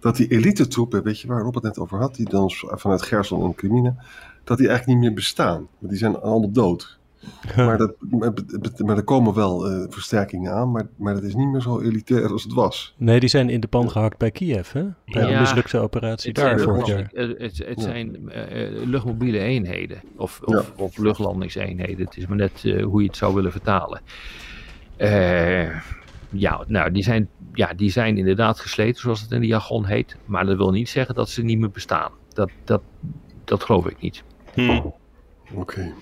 dat 0.00 0.16
die 0.16 0.28
elite-troepen, 0.28 1.02
weet 1.02 1.20
je 1.20 1.28
waar 1.28 1.42
Rob 1.42 1.54
het 1.54 1.62
net 1.64 1.78
over 1.78 1.98
had, 1.98 2.14
die 2.14 2.28
dan 2.28 2.50
vanuit 2.54 3.02
Gerson 3.02 3.44
en 3.44 3.54
Crimina, 3.54 3.94
dat 4.44 4.58
die 4.58 4.68
eigenlijk 4.68 4.98
niet 4.98 5.06
meer 5.08 5.16
bestaan. 5.16 5.68
Want 5.78 5.90
die 5.90 5.98
zijn 5.98 6.20
allemaal 6.20 6.50
dood. 6.52 6.96
Maar, 7.56 7.78
dat, 7.78 7.94
maar, 8.10 8.32
maar 8.76 8.96
er 8.96 9.02
komen 9.04 9.34
wel 9.34 9.66
eh, 9.70 9.84
versterkingen 9.88 10.52
aan, 10.52 10.70
maar, 10.70 10.86
maar 10.96 11.14
dat 11.14 11.22
is 11.22 11.34
niet 11.34 11.48
meer 11.48 11.60
zo 11.60 11.80
elitair 11.80 12.32
als 12.32 12.42
het 12.42 12.52
was. 12.52 12.94
nee, 12.96 13.20
die 13.20 13.28
zijn 13.28 13.50
in 13.50 13.60
de 13.60 13.66
pan 13.66 13.90
gehakt 13.90 14.18
bij 14.18 14.30
Kiev, 14.30 14.72
hè? 14.72 14.82
Bij 15.04 15.22
de 15.24 15.30
Ja. 15.30 15.40
mislukte 15.40 15.78
operatie 15.78 16.28
Het 16.32 16.38
daar 16.38 16.58
zijn, 16.58 16.60
vorig 16.70 16.86
jaar. 16.86 17.10
eh, 17.12 17.28
het, 17.28 17.58
het 17.58 17.76
Ja. 17.76 17.82
zijn 17.82 18.30
eh, 18.30 18.66
eh, 18.66 18.86
luchtmobiele 18.86 19.38
eenheden. 19.38 20.02
Of, 20.16 20.40
Ja. 20.46 20.58
of, 20.58 20.72
of 20.76 20.96
luchtlandingseenheden. 20.98 22.04
Het 22.06 22.16
is 22.16 22.26
maar 22.26 22.36
net 22.36 22.64
eh, 22.64 22.84
hoe 22.84 23.00
je 23.02 23.06
het 23.06 23.16
zou 23.16 23.34
willen 23.34 23.52
vertalen. 23.52 24.00
Ja, 26.30 26.64
nou, 26.66 26.92
die 26.92 27.02
zijn, 27.02 27.28
ja, 27.52 27.74
die 27.74 27.90
zijn 27.90 28.18
inderdaad 28.18 28.60
gesleten, 28.60 29.00
zoals 29.00 29.20
het 29.20 29.30
in 29.30 29.40
de 29.40 29.46
jargon 29.46 29.84
heet. 29.84 30.16
Maar 30.24 30.46
dat 30.46 30.56
wil 30.56 30.70
niet 30.70 30.88
zeggen 30.88 31.14
dat 31.14 31.30
ze 31.30 31.42
niet 31.42 31.58
meer 31.58 31.70
bestaan. 31.70 32.12
Dat, 32.32 32.50
dat, 32.64 32.82
dat 33.44 33.64
geloof 33.64 33.86
ik 33.86 34.00
niet. 34.00 34.22
Oké. 35.54 35.92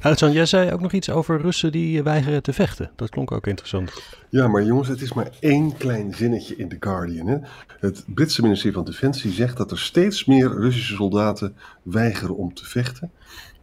Uitzan, 0.00 0.32
jij 0.32 0.46
zei 0.46 0.72
ook 0.72 0.80
nog 0.80 0.92
iets 0.92 1.10
over 1.10 1.40
Russen 1.40 1.72
die 1.72 1.98
eh, 1.98 2.04
weigeren 2.04 2.42
te 2.42 2.52
vechten. 2.52 2.90
Dat 2.96 3.10
klonk 3.10 3.32
ook 3.32 3.46
interessant. 3.46 3.92
Ja, 4.28 4.48
maar 4.48 4.62
jongens, 4.62 4.88
het 4.88 5.00
is 5.00 5.12
maar 5.12 5.30
één 5.40 5.76
klein 5.76 6.14
zinnetje 6.14 6.56
in 6.56 6.68
The 6.68 6.76
Guardian. 6.80 7.26
Hè? 7.26 7.36
Het 7.80 8.04
Britse 8.06 8.42
ministerie 8.42 8.74
van 8.74 8.84
Defensie 8.84 9.32
zegt 9.32 9.56
dat 9.56 9.70
er 9.70 9.78
steeds 9.78 10.24
meer 10.24 10.48
Russische 10.48 10.94
soldaten 10.94 11.56
weigeren 11.82 12.36
om 12.36 12.54
te 12.54 12.64
vechten. 12.64 13.10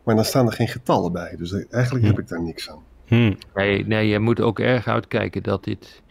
Maar 0.03 0.15
dan 0.15 0.25
staan 0.25 0.45
er 0.45 0.53
geen 0.53 0.67
getallen 0.67 1.11
bij. 1.11 1.35
Dus 1.37 1.67
eigenlijk 1.67 2.05
heb 2.05 2.19
ik 2.19 2.27
daar 2.27 2.41
niks 2.41 2.69
aan. 2.69 2.83
Hm. 3.09 3.33
Nee, 3.53 3.87
nee, 3.87 4.07
je 4.07 4.19
moet 4.19 4.41
ook 4.41 4.59
erg 4.59 4.87
uitkijken 4.87 5.43
dat 5.43 5.63
dit, 5.63 6.01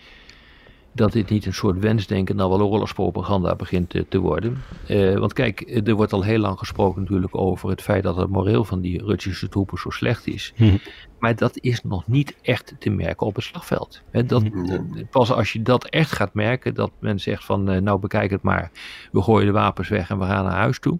dat 0.93 1.12
dit 1.12 1.31
niet 1.31 1.47
een 1.47 1.55
soort 1.55 1.78
wensdenken 1.78 2.37
naar 2.37 2.49
wel 2.49 2.62
oorlogspropaganda 2.62 3.57
begint 3.57 3.90
te, 3.90 4.07
te 4.09 4.19
worden. 4.19 4.62
Eh, 4.87 5.17
want 5.19 5.33
kijk, 5.33 5.81
er 5.85 5.95
wordt 5.95 6.12
al 6.12 6.23
heel 6.23 6.38
lang 6.38 6.59
gesproken 6.59 7.02
natuurlijk 7.02 7.37
over 7.37 7.71
het 7.71 7.83
feit 7.83 8.02
dat 8.02 8.17
het 8.17 8.28
moreel 8.28 8.64
van 8.64 8.81
die 8.81 9.05
Russische 9.05 9.49
troepen 9.49 9.78
zo 9.78 9.90
slecht 9.90 10.26
is. 10.26 10.52
Hm. 10.57 10.76
Maar 11.19 11.37
dat 11.37 11.59
is 11.61 11.83
nog 11.83 12.07
niet 12.07 12.37
echt 12.43 12.75
te 12.78 12.90
merken 12.90 13.26
op 13.26 13.35
het 13.35 13.45
slagveld. 13.45 14.02
Hè, 14.11 14.25
dat, 14.25 14.43
Nee. 14.43 15.05
Pas 15.11 15.33
als 15.33 15.52
je 15.52 15.62
dat 15.62 15.88
echt 15.88 16.12
gaat 16.12 16.35
merken, 16.35 16.75
dat 16.75 16.90
men 16.99 17.21
zegt 17.21 17.45
van 17.45 17.69
eh, 17.69 17.81
nou 17.81 18.00
bekijk 18.00 18.31
het 18.31 18.43
maar, 18.43 18.71
we 19.12 19.23
gooien 19.23 19.47
de 19.47 19.52
wapens 19.52 19.88
weg 19.88 20.11
en 20.11 20.19
we 20.19 20.25
gaan 20.25 20.45
naar 20.45 20.57
huis 20.57 20.78
toe. 20.78 20.99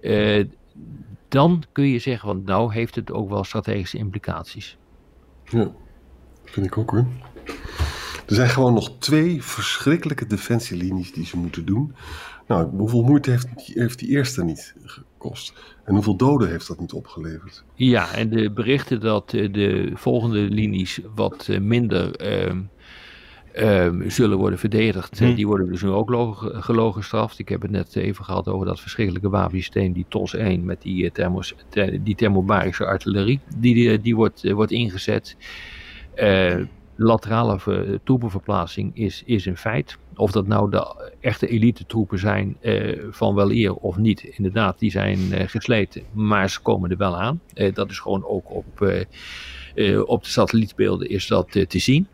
Eh, 0.00 0.44
dan 1.28 1.62
kun 1.72 1.86
je 1.86 1.98
zeggen 1.98 2.28
van 2.28 2.42
nou 2.44 2.72
heeft 2.72 2.94
het 2.94 3.12
ook 3.12 3.28
wel 3.28 3.44
strategische 3.44 3.98
implicaties. 3.98 4.76
Ja, 5.50 5.70
vind 6.44 6.66
ik 6.66 6.78
ook 6.78 6.90
hoor. 6.90 7.06
Er 8.26 8.34
zijn 8.34 8.48
gewoon 8.48 8.74
nog 8.74 8.98
twee 8.98 9.42
verschrikkelijke 9.42 10.26
defensielinies 10.26 11.12
die 11.12 11.26
ze 11.26 11.36
moeten 11.36 11.64
doen. 11.64 11.94
Nou, 12.46 12.76
hoeveel 12.76 13.02
moeite 13.02 13.30
heeft, 13.30 13.48
heeft 13.56 13.98
die 13.98 14.08
eerste 14.08 14.44
niet 14.44 14.74
gekost? 14.84 15.52
En 15.84 15.94
hoeveel 15.94 16.16
doden 16.16 16.48
heeft 16.48 16.68
dat 16.68 16.80
niet 16.80 16.92
opgeleverd? 16.92 17.64
Ja, 17.74 18.14
en 18.14 18.28
de 18.28 18.50
berichten 18.50 19.00
dat 19.00 19.32
eh, 19.32 19.52
de 19.52 19.90
volgende 19.94 20.38
linies 20.38 21.00
wat 21.14 21.46
eh, 21.48 21.60
minder 21.60 22.16
ehm, 22.16 22.60
ehm, 23.52 24.08
zullen 24.08 24.38
worden 24.38 24.58
verdedigd, 24.58 25.20
eh, 25.20 25.28
Hm. 25.28 25.34
die 25.34 25.46
worden 25.46 25.68
dus 25.68 25.82
nu 25.82 25.88
ook 25.88 26.10
logen- 26.10 26.62
gelogen 26.62 27.00
gestraft. 27.00 27.38
Ik 27.38 27.48
heb 27.48 27.62
het 27.62 27.70
net 27.70 27.96
even 27.96 28.24
gehad 28.24 28.48
over 28.48 28.66
dat 28.66 28.80
verschrikkelijke 28.80 29.28
wapensysteem, 29.28 29.92
die 29.92 30.06
TOS 30.08 30.34
1, 30.34 30.64
met 30.64 30.82
die, 30.82 31.04
eh, 31.04 31.10
thermos, 31.10 31.54
the- 31.68 32.00
die 32.02 32.14
thermobarische 32.14 32.84
artillerie, 32.86 33.40
die, 33.56 33.74
die, 33.74 34.00
die 34.00 34.16
wordt, 34.16 34.44
eh, 34.44 34.52
wordt 34.52 34.72
ingezet. 34.72 35.36
Eh, 36.14 36.56
laterale 36.96 37.58
ver- 37.60 38.00
troepenverplaatsing 38.04 38.90
is, 38.96 39.22
is 39.26 39.46
een 39.46 39.56
feit. 39.56 39.98
Of 40.14 40.32
dat 40.32 40.46
nou 40.46 40.70
de 40.70 41.10
echte 41.20 41.46
elite 41.48 41.86
troepen 41.86 42.18
zijn 42.18 42.56
eh, 42.60 42.98
van 43.10 43.34
wel 43.34 43.50
eer 43.52 43.74
of 43.74 43.96
niet. 43.96 44.22
Inderdaad, 44.22 44.78
die 44.78 44.90
zijn 44.90 45.32
eh, 45.32 45.48
gesleten, 45.48 46.02
maar 46.12 46.50
ze 46.50 46.60
komen 46.60 46.90
er 46.90 46.96
wel 46.96 47.16
aan. 47.20 47.40
Eh, 47.54 47.74
dat 47.74 47.90
is 47.90 47.98
gewoon 47.98 48.24
ook 48.24 48.50
op, 48.54 48.82
eh, 48.82 49.00
eh, 49.74 50.02
op 50.08 50.22
de 50.22 50.28
satellietbeelden 50.30 51.08
is 51.08 51.26
dat 51.26 51.56
eh, 51.56 51.66
te 51.66 51.78
zien. 51.78 52.06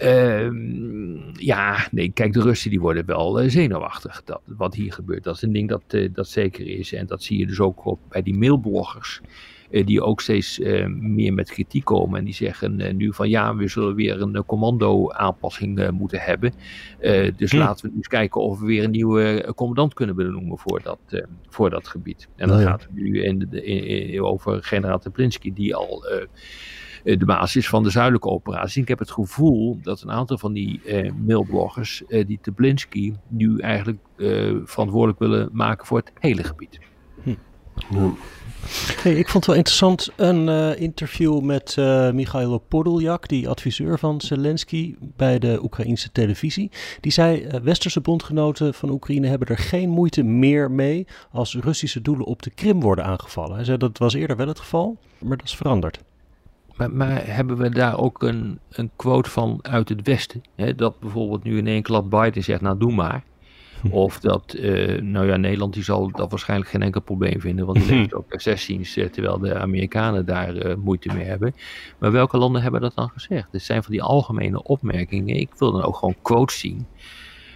Ehm, 0.00 1.18
ja, 1.32 1.88
nee, 1.90 2.10
kijk, 2.10 2.32
de 2.32 2.40
Russen 2.42 2.70
die 2.70 2.80
worden 2.80 3.06
wel 3.06 3.40
eh, 3.40 3.48
zenuwachtig. 3.50 4.22
Dat, 4.24 4.40
wat 4.44 4.74
hier 4.74 4.92
gebeurt, 4.92 5.24
dat 5.24 5.34
is 5.34 5.42
een 5.42 5.52
ding 5.52 5.68
dat, 5.68 5.82
eh, 5.88 6.08
dat 6.12 6.28
zeker 6.28 6.66
is. 6.66 6.92
En 6.92 7.06
dat 7.06 7.22
zie 7.22 7.38
je 7.38 7.46
dus 7.46 7.60
ook 7.60 7.84
op, 7.86 7.98
bij 8.08 8.22
die 8.22 8.38
mailbloggers. 8.38 9.20
eh, 9.70 9.86
die 9.86 10.02
ook 10.02 10.20
steeds 10.20 10.58
meer 10.98 11.34
met 11.34 11.50
kritiek 11.50 11.84
komen. 11.84 12.18
En 12.18 12.24
die 12.24 12.34
zeggen 12.34 12.96
nu 12.96 13.12
van 13.14 13.28
ja, 13.28 13.56
we 13.56 13.68
zullen 13.68 13.94
weer 13.94 14.20
een 14.20 14.44
commando-aanpassing 14.46 15.78
eh, 15.78 15.90
moeten 15.90 16.20
hebben. 16.20 16.52
Dus 17.36 17.50
Hm. 17.50 17.56
laten 17.56 17.88
we 17.90 17.96
eens 17.96 18.08
kijken 18.08 18.40
of 18.40 18.60
we 18.60 18.66
weer 18.66 18.84
een 18.84 18.90
nieuwe 18.90 19.52
commandant 19.56 19.94
kunnen 19.94 20.16
benoemen 20.16 20.58
voor 20.58 20.80
dat, 20.82 20.98
voor 21.48 21.70
dat 21.70 21.88
gebied. 21.88 22.28
En 22.36 22.48
dan 22.48 22.56
Nou 22.56 22.60
ja. 22.60 22.68
gaat 22.70 22.82
het 22.82 22.92
nu 22.94 23.22
in, 23.22 23.38
de- 23.50 23.64
in- 23.64 23.84
in- 24.12 24.22
over 24.22 24.62
generaal 24.62 24.98
Teplinski, 24.98 25.52
die 25.52 25.74
al 25.74 26.04
de 27.02 27.24
basis 27.24 27.56
is 27.56 27.68
van 27.68 27.82
de 27.82 27.90
zuidelijke 27.90 28.28
operatie. 28.28 28.82
Ik 28.82 28.88
heb 28.88 28.98
het 28.98 29.10
gevoel 29.10 29.78
dat 29.82 30.02
een 30.02 30.10
aantal 30.10 30.38
van 30.38 30.52
die 30.52 30.80
eh, 30.84 31.12
mailbloggers 31.26 32.06
eh, 32.06 32.26
die 32.26 32.38
Teplinski 32.42 33.14
nu 33.28 33.58
eigenlijk 33.58 33.98
eh, 34.16 34.54
verantwoordelijk 34.64 35.18
willen 35.18 35.48
maken 35.52 35.86
voor 35.86 35.98
het 35.98 36.12
hele 36.18 36.44
gebied. 36.44 36.78
Hey, 39.02 39.12
ik 39.12 39.28
vond 39.28 39.32
het 39.32 39.46
wel 39.46 39.54
interessant 39.56 40.10
een 40.16 40.48
eh, 40.48 40.80
interview 40.80 41.40
met 41.40 41.74
eh 41.78 42.10
Michailo 42.10 42.58
Podoljak, 42.58 43.28
die 43.28 43.48
adviseur 43.48 43.98
van 43.98 44.20
Zelensky 44.20 44.94
bij 45.00 45.38
de 45.38 45.58
Oekraïnse 45.62 46.12
televisie. 46.12 46.70
Die 47.00 47.12
zei, 47.12 47.42
eh, 47.42 47.60
westerse 47.60 48.00
bondgenoten 48.00 48.74
van 48.74 48.90
Oekraïne 48.90 49.26
hebben 49.26 49.48
er 49.48 49.58
geen 49.58 49.88
moeite 49.88 50.22
meer 50.22 50.70
mee 50.70 51.06
als 51.32 51.56
Russische 51.56 52.02
doelen 52.02 52.26
op 52.26 52.42
de 52.42 52.50
Krim 52.50 52.80
worden 52.80 53.04
aangevallen. 53.04 53.54
Hij 53.54 53.64
zei 53.64 53.76
dat 53.78 53.98
was 53.98 54.14
eerder 54.14 54.36
wel 54.36 54.48
het 54.48 54.58
geval, 54.58 54.98
maar 55.18 55.36
dat 55.36 55.46
is 55.46 55.56
veranderd. 55.56 56.00
Maar, 56.80 56.92
maar 56.92 57.26
hebben 57.26 57.56
we 57.56 57.68
daar 57.68 57.98
ook 57.98 58.22
een, 58.22 58.58
een 58.70 58.90
quote 58.96 59.30
van 59.30 59.58
uit 59.62 59.88
het 59.88 60.06
Westen? 60.06 60.42
Hè? 60.56 60.74
Dat 60.74 61.00
bijvoorbeeld 61.00 61.42
nu 61.42 61.58
in 61.58 61.66
één 61.66 61.82
klap 61.82 62.10
Biden 62.10 62.44
zegt, 62.44 62.60
nou 62.60 62.78
doe 62.78 62.92
maar. 62.92 63.24
Of 63.90 64.20
dat, 64.20 64.52
eh, 64.52 65.02
nou 65.02 65.26
ja, 65.26 65.36
Nederland 65.36 65.74
die 65.74 65.82
zal 65.82 66.10
dat 66.10 66.30
waarschijnlijk 66.30 66.70
geen 66.70 66.82
enkel 66.82 67.00
probleem 67.00 67.40
vinden. 67.40 67.66
Want 67.66 67.78
die 67.78 67.86
levert 67.86 68.14
ook 68.14 68.24
F-16's, 68.28 68.96
eh, 68.96 69.06
terwijl 69.08 69.38
de 69.38 69.58
Amerikanen 69.58 70.26
daar 70.26 70.56
eh, 70.56 70.76
moeite 70.76 71.12
mee 71.14 71.24
hebben. 71.24 71.54
Maar 71.98 72.12
welke 72.12 72.38
landen 72.38 72.62
hebben 72.62 72.80
dat 72.80 72.94
dan 72.94 73.10
gezegd? 73.10 73.52
Dit 73.52 73.62
zijn 73.62 73.82
van 73.82 73.92
die 73.92 74.02
algemene 74.02 74.62
opmerkingen. 74.62 75.36
Ik 75.36 75.54
wil 75.58 75.72
dan 75.72 75.82
ook 75.82 75.96
gewoon 75.96 76.16
quotes 76.22 76.58
zien 76.58 76.86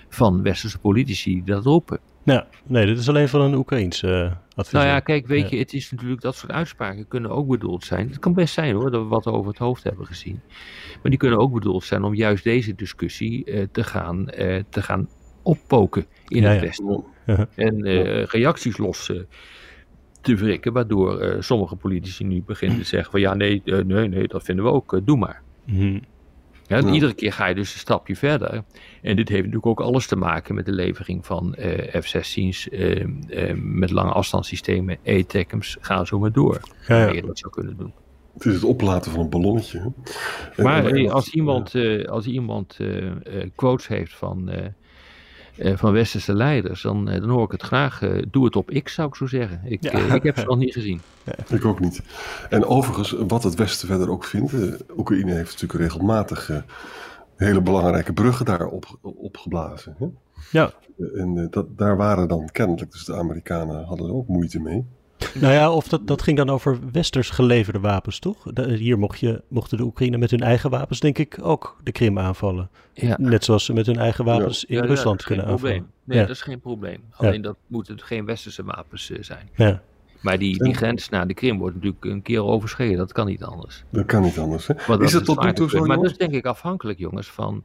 van 0.09 0.43
westerse 0.43 0.79
politici 0.79 1.33
die 1.33 1.45
dat 1.45 1.65
roepen. 1.65 1.99
Ja, 2.25 2.47
nee, 2.67 2.87
dit 2.87 2.99
is 2.99 3.09
alleen 3.09 3.29
van 3.29 3.41
een 3.41 3.55
Oekraïense 3.55 4.07
eh, 4.09 4.59
adviseur. 4.59 4.81
Nou 4.83 4.95
ja, 4.95 5.01
kijk, 5.01 5.27
weet 5.27 5.43
Ja. 5.43 5.49
je, 5.51 5.57
het 5.57 5.73
is 5.73 5.91
natuurlijk 5.91 6.21
dat 6.21 6.37
soort 6.37 6.53
uitspraken 6.53 7.09
kunnen 7.09 7.31
ook 7.31 7.49
bedoeld 7.49 7.85
zijn. 7.85 8.09
Het 8.09 8.19
kan 8.19 8.33
best 8.35 8.55
zijn 8.55 8.75
hoor, 8.75 8.91
dat 8.91 9.03
we 9.03 9.09
wat 9.09 9.27
over 9.27 9.49
het 9.51 9.59
hoofd 9.59 9.83
hebben 9.85 10.07
gezien. 10.07 10.41
Maar 11.03 11.11
die 11.11 11.17
kunnen 11.19 11.39
ook 11.39 11.53
bedoeld 11.53 11.85
zijn 11.85 12.03
om 12.03 12.15
juist 12.15 12.45
deze 12.45 12.75
discussie 12.75 13.45
eh, 13.45 13.67
te, 13.73 13.85
gaan, 13.85 14.29
eh, 14.29 14.63
te 14.69 14.83
gaan 14.83 15.09
oppoken 15.43 16.07
in 16.29 16.43
Ja, 16.43 16.49
het 16.49 16.61
ja. 16.61 16.67
Westen. 16.67 17.05
Ja. 17.27 17.49
En 17.55 17.85
eh, 17.85 18.25
reacties 18.25 18.77
los 18.79 19.11
eh, 19.11 19.21
te 20.21 20.35
wrikken, 20.37 20.73
waardoor 20.73 21.21
eh, 21.21 21.41
sommige 21.41 21.77
politici 21.77 22.25
nu 22.25 22.43
beginnen 22.47 22.79
te 22.79 22.85
zeggen 22.85 23.11
van 23.11 23.21
ja, 23.21 23.35
nee, 23.35 23.63
nee, 23.65 24.09
nee, 24.09 24.29
dat 24.29 24.43
vinden 24.45 24.65
we 24.65 24.71
ook, 24.71 25.01
doe 25.05 25.17
maar. 25.19 25.43
Mhm. 25.67 25.99
Ja, 26.67 26.77
en 26.77 26.87
Ja. 26.87 26.93
Iedere 26.93 27.15
keer 27.15 27.33
ga 27.33 27.47
je 27.47 27.55
dus 27.55 27.73
een 27.73 27.79
stapje 27.79 28.17
verder. 28.17 28.65
En 29.03 29.17
dit 29.17 29.29
heeft 29.29 29.41
natuurlijk 29.41 29.67
ook 29.67 29.81
alles 29.81 30.07
te 30.07 30.17
maken 30.17 30.55
met 30.55 30.67
de 30.67 30.73
levering 30.73 31.27
van 31.27 31.55
eh, 31.55 32.01
F-16's 32.03 32.69
eh, 32.69 33.01
eh, 33.29 33.57
met 33.57 33.91
lange 33.91 34.13
afstandssystemen, 34.13 34.99
ATACMS, 35.07 35.77
ga 35.81 36.05
zo 36.05 36.19
maar 36.19 36.33
door. 36.33 36.61
Ja, 36.89 36.95
ja. 36.97 37.05
Wanneer 37.05 37.15
je 37.21 37.27
dat 37.27 37.39
zou 37.39 37.53
kunnen 37.53 37.77
doen. 37.77 37.93
Het 38.35 38.45
is 38.45 38.55
het 38.55 38.65
oplaten 38.65 39.11
van 39.13 39.21
een 39.21 39.29
ballonnetje. 39.31 39.93
hè. 40.57 40.63
Maar 40.63 40.87
en- 40.87 41.11
als 41.11 41.29
iemand, 41.31 41.75
eh, 41.75 42.05
als 42.05 42.27
iemand 42.27 42.77
eh, 42.81 43.11
quotes 43.55 43.87
heeft 43.89 44.15
van, 44.15 44.51
eh, 45.59 45.77
van 45.77 45.93
westerse 45.93 46.35
leiders, 46.35 46.83
dan, 46.83 47.09
eh, 47.09 47.21
dan 47.21 47.29
hoor 47.31 47.45
ik 47.45 47.51
het 47.51 47.63
graag. 47.63 48.03
eh, 48.03 48.23
doe 48.31 48.45
het 48.45 48.57
op 48.57 48.71
X, 48.83 48.95
zou 48.95 49.09
ik 49.09 49.15
zo 49.15 49.27
zeggen. 49.27 49.61
Ik, 49.65 49.83
Ja. 49.83 50.15
ik 50.15 50.23
heb 50.23 50.39
ze 50.39 50.45
nog 50.45 50.59
niet 50.59 50.73
gezien. 50.73 51.01
Ik 51.49 51.65
ook 51.65 51.81
niet. 51.81 52.01
En 52.51 52.65
overigens, 52.65 53.15
wat 53.27 53.43
het 53.43 53.55
Westen 53.55 53.89
verder 53.89 54.11
ook 54.11 54.25
vindt. 54.25 54.53
eh, 54.53 54.73
Oekraïne 54.97 55.33
heeft 55.33 55.53
natuurlijk 55.53 55.81
regelmatig 55.81 56.51
eh, 56.51 56.57
hele 57.37 57.61
belangrijke 57.61 58.13
bruggen 58.13 58.45
daar 58.47 58.67
op, 58.67 58.99
opgeblazen. 59.03 59.97
Hè? 59.99 60.07
Ja. 60.51 60.71
En 61.15 61.39
eh, 61.39 61.47
dat, 61.51 61.79
daar 61.79 61.97
waren 61.97 62.29
dan 62.29 62.49
kennelijk, 62.53 62.93
dus 62.93 63.05
de 63.05 63.15
Amerikanen 63.15 63.85
hadden 63.85 64.07
er 64.07 64.15
ook 64.15 64.29
moeite 64.29 64.61
mee. 64.61 64.85
Nou 65.35 65.53
ja, 65.53 65.71
of 65.73 65.89
dat, 65.89 66.07
dat 66.07 66.23
ging 66.23 66.37
dan 66.37 66.51
over 66.51 66.79
westers 66.93 67.31
geleverde 67.31 67.81
wapens, 67.81 68.19
toch? 68.19 68.43
De- 68.53 68.73
hier 68.77 68.99
mocht 68.99 69.21
je, 69.21 69.43
mochten 69.49 69.77
de 69.77 69.83
Oekraïne 69.85 70.19
met 70.19 70.31
hun 70.31 70.41
eigen 70.41 70.71
wapens, 70.71 71.01
denk 71.01 71.19
ik, 71.19 71.39
ook 71.43 71.77
de 71.83 71.93
Krim 71.93 72.19
aanvallen. 72.19 72.71
Ja. 72.93 73.17
Net 73.21 73.45
zoals 73.45 73.65
ze 73.65 73.73
met 73.73 73.87
hun 73.87 73.97
eigen 73.99 74.25
wapens 74.25 74.65
in 74.65 74.77
Ja, 74.77 74.83
Rusland 74.85 75.17
dat 75.17 75.27
kunnen 75.27 75.45
aanvallen. 75.47 75.73
probleem. 75.75 75.93
Nee, 76.05 76.19
Ja. 76.19 76.27
dat 76.27 76.37
is 76.37 76.43
geen 76.43 76.61
probleem. 76.61 77.01
Alleen 77.11 77.43
dat 77.43 77.57
moeten 77.67 78.01
geen 78.01 78.25
westerse 78.25 78.65
wapens 78.65 79.11
eh, 79.11 79.23
zijn. 79.23 79.49
Ja. 79.55 79.83
Maar 80.21 80.39
die, 80.39 80.63
die 80.65 80.75
grens 80.75 81.09
naar 81.09 81.27
de 81.27 81.35
Krim 81.35 81.59
wordt 81.59 81.75
natuurlijk 81.75 82.05
een 82.05 82.23
keer 82.23 82.43
overschreden. 82.45 82.97
Dat 82.97 83.13
kan 83.13 83.27
niet 83.27 83.43
anders. 83.45 83.85
Dat 83.91 84.05
kan 84.07 84.23
niet 84.23 84.39
anders. 84.39 84.67
Hè? 84.67 84.75
Dat 84.87 85.03
Is 85.03 85.13
het 85.13 85.25
tot 85.25 85.43
nu 85.43 85.53
toe 85.53 85.69
zo. 85.69 85.85
Maar 85.85 85.97
dat 85.97 86.11
is 86.11 86.17
denk 86.17 86.33
ik 86.33 86.47
afhankelijk, 86.47 86.99
jongens, 86.99 87.27
van 87.31 87.65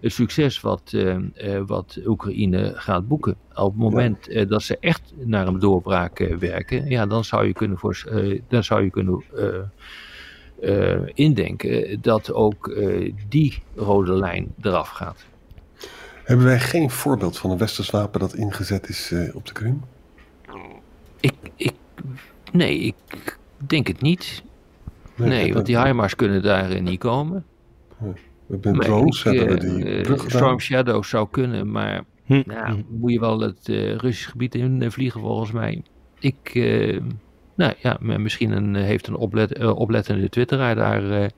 het 0.00 0.12
succes 0.12 0.60
wat, 0.60 0.92
eh, 0.94 1.16
eh, 1.34 1.62
wat 1.66 1.98
Oekraïne 2.06 2.72
gaat 2.74 3.08
boeken. 3.08 3.36
Op 3.54 3.66
het 3.66 3.76
moment 3.76 4.28
eh, 4.28 4.48
dat 4.48 4.62
ze 4.62 4.78
echt 4.80 5.12
naar 5.16 5.46
een 5.46 5.58
doorbraak 5.58 6.18
werken, 6.38 6.88
ja, 6.88 7.06
dan 7.06 7.24
zou 7.24 7.46
je 7.46 7.52
kunnen, 7.52 7.78
voor, 7.78 8.04
dan 8.48 8.64
zou 8.64 8.82
je 8.82 8.90
kunnen 8.90 9.22
indenken 11.14 12.00
dat 12.00 12.32
ook 12.32 12.80
die 13.28 13.62
rode 13.74 14.12
lijn 14.12 14.54
eraf 14.62 14.88
gaat. 14.88 15.24
Hebben 16.24 16.46
wij 16.46 16.60
geen 16.60 16.90
voorbeeld 16.90 17.38
van 17.38 17.50
een 17.50 17.58
westers 17.58 17.90
wapen 17.90 18.20
dat 18.20 18.34
ingezet 18.34 18.88
is 18.88 19.12
op 19.32 19.46
de 19.46 19.52
Krim? 19.52 19.82
Ik, 21.20 21.32
ik, 21.56 21.72
nee, 22.52 22.78
ik 22.78 22.94
denk 23.56 23.86
het 23.86 24.00
niet. 24.00 24.42
Nee, 25.14 25.54
want 25.54 25.66
die 25.66 25.80
HIMARS 25.80 26.14
kunnen 26.14 26.42
daar 26.42 26.82
niet 26.82 26.98
komen. 26.98 27.44
Met 28.50 28.80
drones 28.80 29.24
ik, 29.24 29.24
hebben 29.24 29.46
we 29.46 29.54
eh, 29.54 29.74
die 29.74 29.84
eh, 29.96 30.02
brug 30.02 30.22
gedaan. 30.22 30.38
Storm 30.38 30.60
Shadow 30.60 31.04
zou 31.04 31.28
kunnen, 31.30 31.70
maar 31.70 32.04
Hm. 32.24 32.42
nou, 32.46 32.72
Hm. 32.72 32.82
moet 32.88 33.12
je 33.12 33.20
wel 33.20 33.40
het 33.40 33.68
eh 33.68 33.94
Russisch 33.94 34.30
gebied 34.30 34.54
in 34.54 34.90
vliegen 34.90 35.20
volgens 35.20 35.52
mij. 35.52 35.82
Ik, 36.18 36.50
eh, 36.54 37.00
nou 37.54 37.72
ja, 37.78 37.98
misschien 38.00 38.50
een, 38.50 38.74
heeft 38.74 39.06
een 39.06 39.16
oplet, 39.16 39.64
oplettende 39.64 40.28
twitteraar 40.28 40.74
daar 40.74 41.10
eh, 41.10 41.28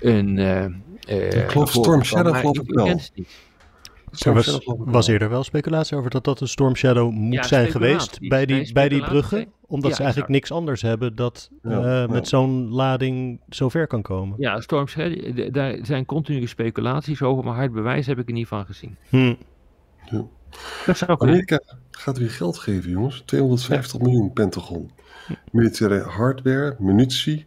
een... 0.00 0.38
Ik 1.06 1.50
geloof 1.50 1.70
voor 1.72 1.82
Storm 1.84 2.04
Shadow 2.04 2.36
geloof 2.36 2.58
ik 2.58 2.70
wel. 2.74 3.00
Er 4.24 4.34
was, 4.92 5.06
eerder 5.08 5.28
wel 5.28 5.44
speculatie 5.44 5.96
over 5.96 6.10
dat 6.10 6.24
dat 6.24 6.40
een 6.40 6.48
Storm 6.48 6.76
Shadow 6.76 7.12
moet 7.12 7.34
Ja, 7.34 7.42
zijn 7.42 7.70
geweest 7.70 8.18
bij 8.28 8.44
Nee, 8.44 8.62
die, 8.64 8.72
bij 8.72 8.88
die 8.88 9.00
bruggen. 9.00 9.46
Omdat 9.66 9.90
Ja, 9.90 9.96
ze 9.96 10.02
eigenlijk 10.02 10.32
niks 10.32 10.52
anders 10.52 10.82
hebben 10.82 11.14
dat 11.16 11.50
Ja, 11.62 11.70
eh, 11.70 11.82
ja. 11.84 12.06
met 12.06 12.28
zo'n 12.28 12.68
lading 12.68 13.40
zo 13.48 13.68
ver 13.68 13.86
kan 13.86 14.02
komen. 14.02 14.34
Ja, 14.38 14.60
Storm 14.60 14.86
Shadow, 14.88 15.18
d- 15.48 15.54
daar 15.54 15.78
zijn 15.82 16.04
continue 16.06 16.46
speculaties 16.46 17.22
over, 17.22 17.44
maar 17.44 17.54
hard 17.54 17.72
bewijs 17.72 18.06
heb 18.06 18.18
ik 18.18 18.26
er 18.28 18.34
niet 18.34 18.48
van 18.48 18.66
gezien. 18.66 18.96
Hm. 19.08 19.34
Dat 20.86 20.96
zou 20.96 21.16
kunnen. 21.16 21.34
Amerika 21.34 21.60
gaat 21.90 22.18
weer 22.18 22.30
geld 22.30 22.58
geven, 22.58 22.90
jongens. 22.90 23.22
250 23.26 24.00
miljoen 24.00 24.32
Pentagon. 24.32 24.90
Militaire 25.52 26.00
hardware, 26.02 26.76
munitie. 26.78 27.46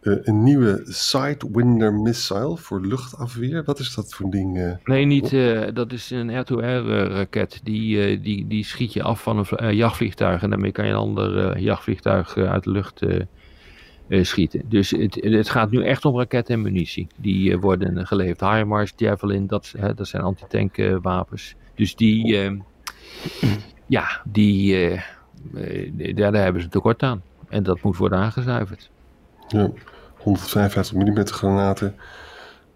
Eh, 0.00 0.12
een 0.22 0.42
nieuwe 0.42 0.80
Sidewinder 0.84 1.92
missile 1.92 2.56
voor 2.56 2.86
luchtafweer. 2.86 3.64
Wat 3.64 3.78
is 3.78 3.94
dat 3.94 4.14
voor 4.14 4.30
ding? 4.30 4.58
eh? 4.58 4.72
Nee, 4.84 5.04
niet. 5.04 5.32
eh, 5.32 5.68
dat 5.74 5.92
is 5.92 6.10
een 6.10 6.30
R2R-raket. 6.30 7.60
Die, 7.62 8.02
eh, 8.04 8.22
die, 8.22 8.46
die 8.46 8.64
schiet 8.64 8.92
je 8.92 9.02
af 9.02 9.22
van 9.22 9.38
een 9.38 9.44
vl- 9.44 9.64
jachtvliegtuig. 9.64 10.42
En 10.42 10.50
daarmee 10.50 10.72
kan 10.72 10.84
je 10.84 10.90
een 10.90 10.96
ander 10.96 11.58
jachtvliegtuig 11.58 12.36
uit 12.36 12.64
de 12.64 12.70
lucht 12.70 13.02
schieten. 14.08 14.62
Dus 14.68 14.90
het, 14.90 15.14
het, 15.20 15.48
gaat 15.48 15.70
nu 15.70 15.84
echt 15.84 16.04
om 16.04 16.16
raketten 16.18 16.54
en 16.54 16.62
munitie. 16.62 17.06
Die 17.16 17.58
worden 17.58 18.06
geleverd. 18.06 18.40
HIMARS, 18.40 18.92
Javelin, 18.96 19.46
dat, 19.46 19.74
dat 19.94 20.08
zijn 20.08 20.22
antitankwapens. 20.22 21.54
dus 21.74 21.96
die, 21.96 22.38
ehm, 22.38 22.58
ja, 23.86 24.22
die, 24.24 25.00
daar, 26.14 26.32
daar 26.32 26.42
hebben 26.42 26.62
ze 26.62 26.68
tekort 26.68 27.02
aan. 27.02 27.22
En 27.48 27.62
dat 27.62 27.82
moet 27.82 27.96
worden 27.96 28.18
aangezuiverd. 28.18 28.90
Ja, 29.48 29.70
155 30.16 30.94
mm 30.94 31.26
granaten, 31.26 31.94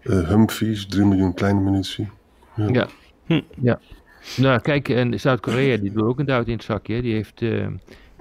uh, 0.03 0.27
Humvees, 0.27 0.85
3 0.85 1.05
miljoen 1.05 1.33
kleine 1.33 1.59
munitie. 1.59 2.09
Ja. 2.55 2.67
Ja. 2.71 2.87
Hm. 3.25 3.41
ja. 3.61 3.79
Nou, 4.37 4.59
kijk, 4.59 4.89
en 4.89 5.19
Zuid-Korea 5.19 5.77
die 5.77 5.91
doet 5.91 6.03
ook 6.03 6.19
een 6.19 6.25
duit 6.25 6.47
in 6.47 6.53
het 6.53 6.63
zakje. 6.63 7.01
Die 7.01 7.13
heeft 7.13 7.41
uh, 7.41 7.67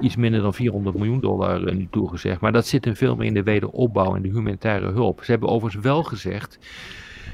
iets 0.00 0.16
minder 0.16 0.40
dan 0.40 0.54
400 0.54 0.96
miljoen 0.96 1.20
dollar 1.20 1.68
uh, 1.68 1.74
nu 1.74 1.86
toegezegd. 1.90 2.40
Maar 2.40 2.52
dat 2.52 2.66
zit 2.66 2.84
hem 2.84 2.96
veel 2.96 3.16
meer 3.16 3.26
in 3.26 3.34
de 3.34 3.42
wederopbouw 3.42 4.16
en 4.16 4.22
de 4.22 4.28
humanitaire 4.28 4.90
hulp. 4.90 5.24
Ze 5.24 5.30
hebben 5.30 5.48
overigens 5.48 5.84
wel 5.84 6.02
gezegd, 6.02 6.58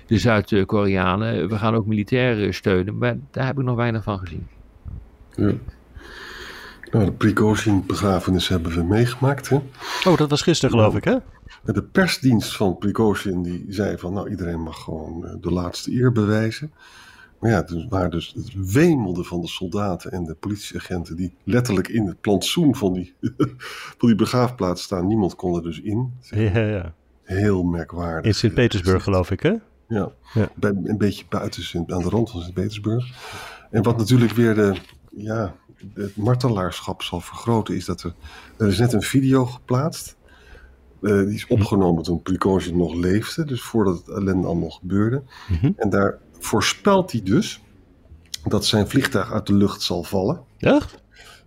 de 0.06 0.18
Zuid-Koreanen, 0.18 1.48
we 1.48 1.58
gaan 1.58 1.74
ook 1.74 1.86
militair 1.86 2.54
steunen. 2.54 2.98
Maar 2.98 3.16
daar 3.30 3.46
heb 3.46 3.58
ik 3.58 3.64
nog 3.64 3.76
weinig 3.76 4.02
van 4.02 4.18
gezien. 4.18 4.46
Ja. 5.34 5.52
Nou, 6.90 7.04
de 7.04 7.12
Prigozhin-begrafenis 7.12 8.48
hebben 8.48 8.72
we 8.72 8.82
meegemaakt. 8.82 9.48
Hè? 9.48 9.56
Oh, 10.06 10.16
dat 10.16 10.30
was 10.30 10.42
gisteren 10.42 10.78
geloof 10.78 10.96
ik, 10.96 11.04
hè? 11.04 11.16
De 11.64 11.82
persdienst 11.82 12.56
van 12.56 12.78
Prigozhin 12.78 13.42
die 13.42 13.66
zei 13.68 13.98
van, 13.98 14.12
nou, 14.12 14.30
iedereen 14.30 14.62
mag 14.62 14.82
gewoon 14.82 15.26
eh, 15.26 15.34
de 15.40 15.52
laatste 15.52 15.92
eer 15.92 16.12
bewijzen. 16.12 16.72
Maar 17.38 17.50
ja, 17.50 17.62
dus, 17.62 17.86
waar 17.88 18.10
dus 18.10 18.34
het 18.36 18.72
wemelde 18.72 19.24
van 19.24 19.40
de 19.40 19.48
soldaten 19.48 20.12
en 20.12 20.24
de 20.24 20.34
politieagenten 20.34 21.16
die 21.16 21.34
letterlijk 21.44 21.88
in 21.88 22.06
het 22.06 22.20
plantsoen 22.20 22.76
van 22.76 22.92
die, 22.92 23.14
van 23.98 24.08
die 24.08 24.14
begraafplaats 24.14 24.82
staan. 24.82 25.06
Niemand 25.06 25.34
kon 25.34 25.56
er 25.56 25.62
dus 25.62 25.80
in. 25.80 26.12
Ja, 26.20 26.58
ja. 26.58 26.94
Heel 27.22 27.62
merkwaardig. 27.62 28.24
In 28.24 28.34
Sint-Petersburg 28.34 29.02
geloof 29.02 29.30
ik, 29.30 29.40
hè? 29.40 29.54
Ja, 29.88 30.10
ja. 30.34 30.48
Bij, 30.54 30.70
een 30.84 30.98
beetje 30.98 31.24
buiten, 31.28 31.84
aan 31.86 32.02
de 32.02 32.08
rand 32.08 32.30
van 32.30 32.40
Sint-Petersburg. 32.40 33.06
En 33.70 33.82
wat 33.82 33.96
natuurlijk 33.96 34.32
weer 34.32 34.54
de, 34.54 34.76
ja, 35.16 35.54
het 35.94 36.16
martelaarschap 36.16 37.02
zal 37.02 37.20
vergroten, 37.20 37.76
is 37.76 37.84
dat 37.84 38.02
er, 38.02 38.14
er 38.56 38.68
is 38.68 38.78
net 38.78 38.92
een 38.92 39.02
video 39.02 39.46
geplaatst. 39.46 40.16
Uh, 41.00 41.24
die 41.24 41.34
is 41.34 41.46
mhm. 41.46 41.52
opgenomen 41.52 42.02
toen 42.02 42.22
Prigozhin 42.22 42.76
nog 42.76 42.94
leefde, 42.94 43.44
dus 43.44 43.62
voordat 43.62 43.98
het 43.98 44.08
ellende 44.08 44.46
allemaal 44.46 44.70
gebeurde. 44.70 45.22
Mm 45.62 45.74
En 45.76 45.90
daar 45.90 46.18
voorspelt 46.38 47.12
hij 47.12 47.22
dus 47.22 47.62
dat 48.44 48.64
zijn 48.64 48.88
vliegtuig 48.88 49.32
uit 49.32 49.46
de 49.46 49.54
lucht 49.54 49.82
zal 49.82 50.02
vallen. 50.02 50.40
Echt? 50.58 51.02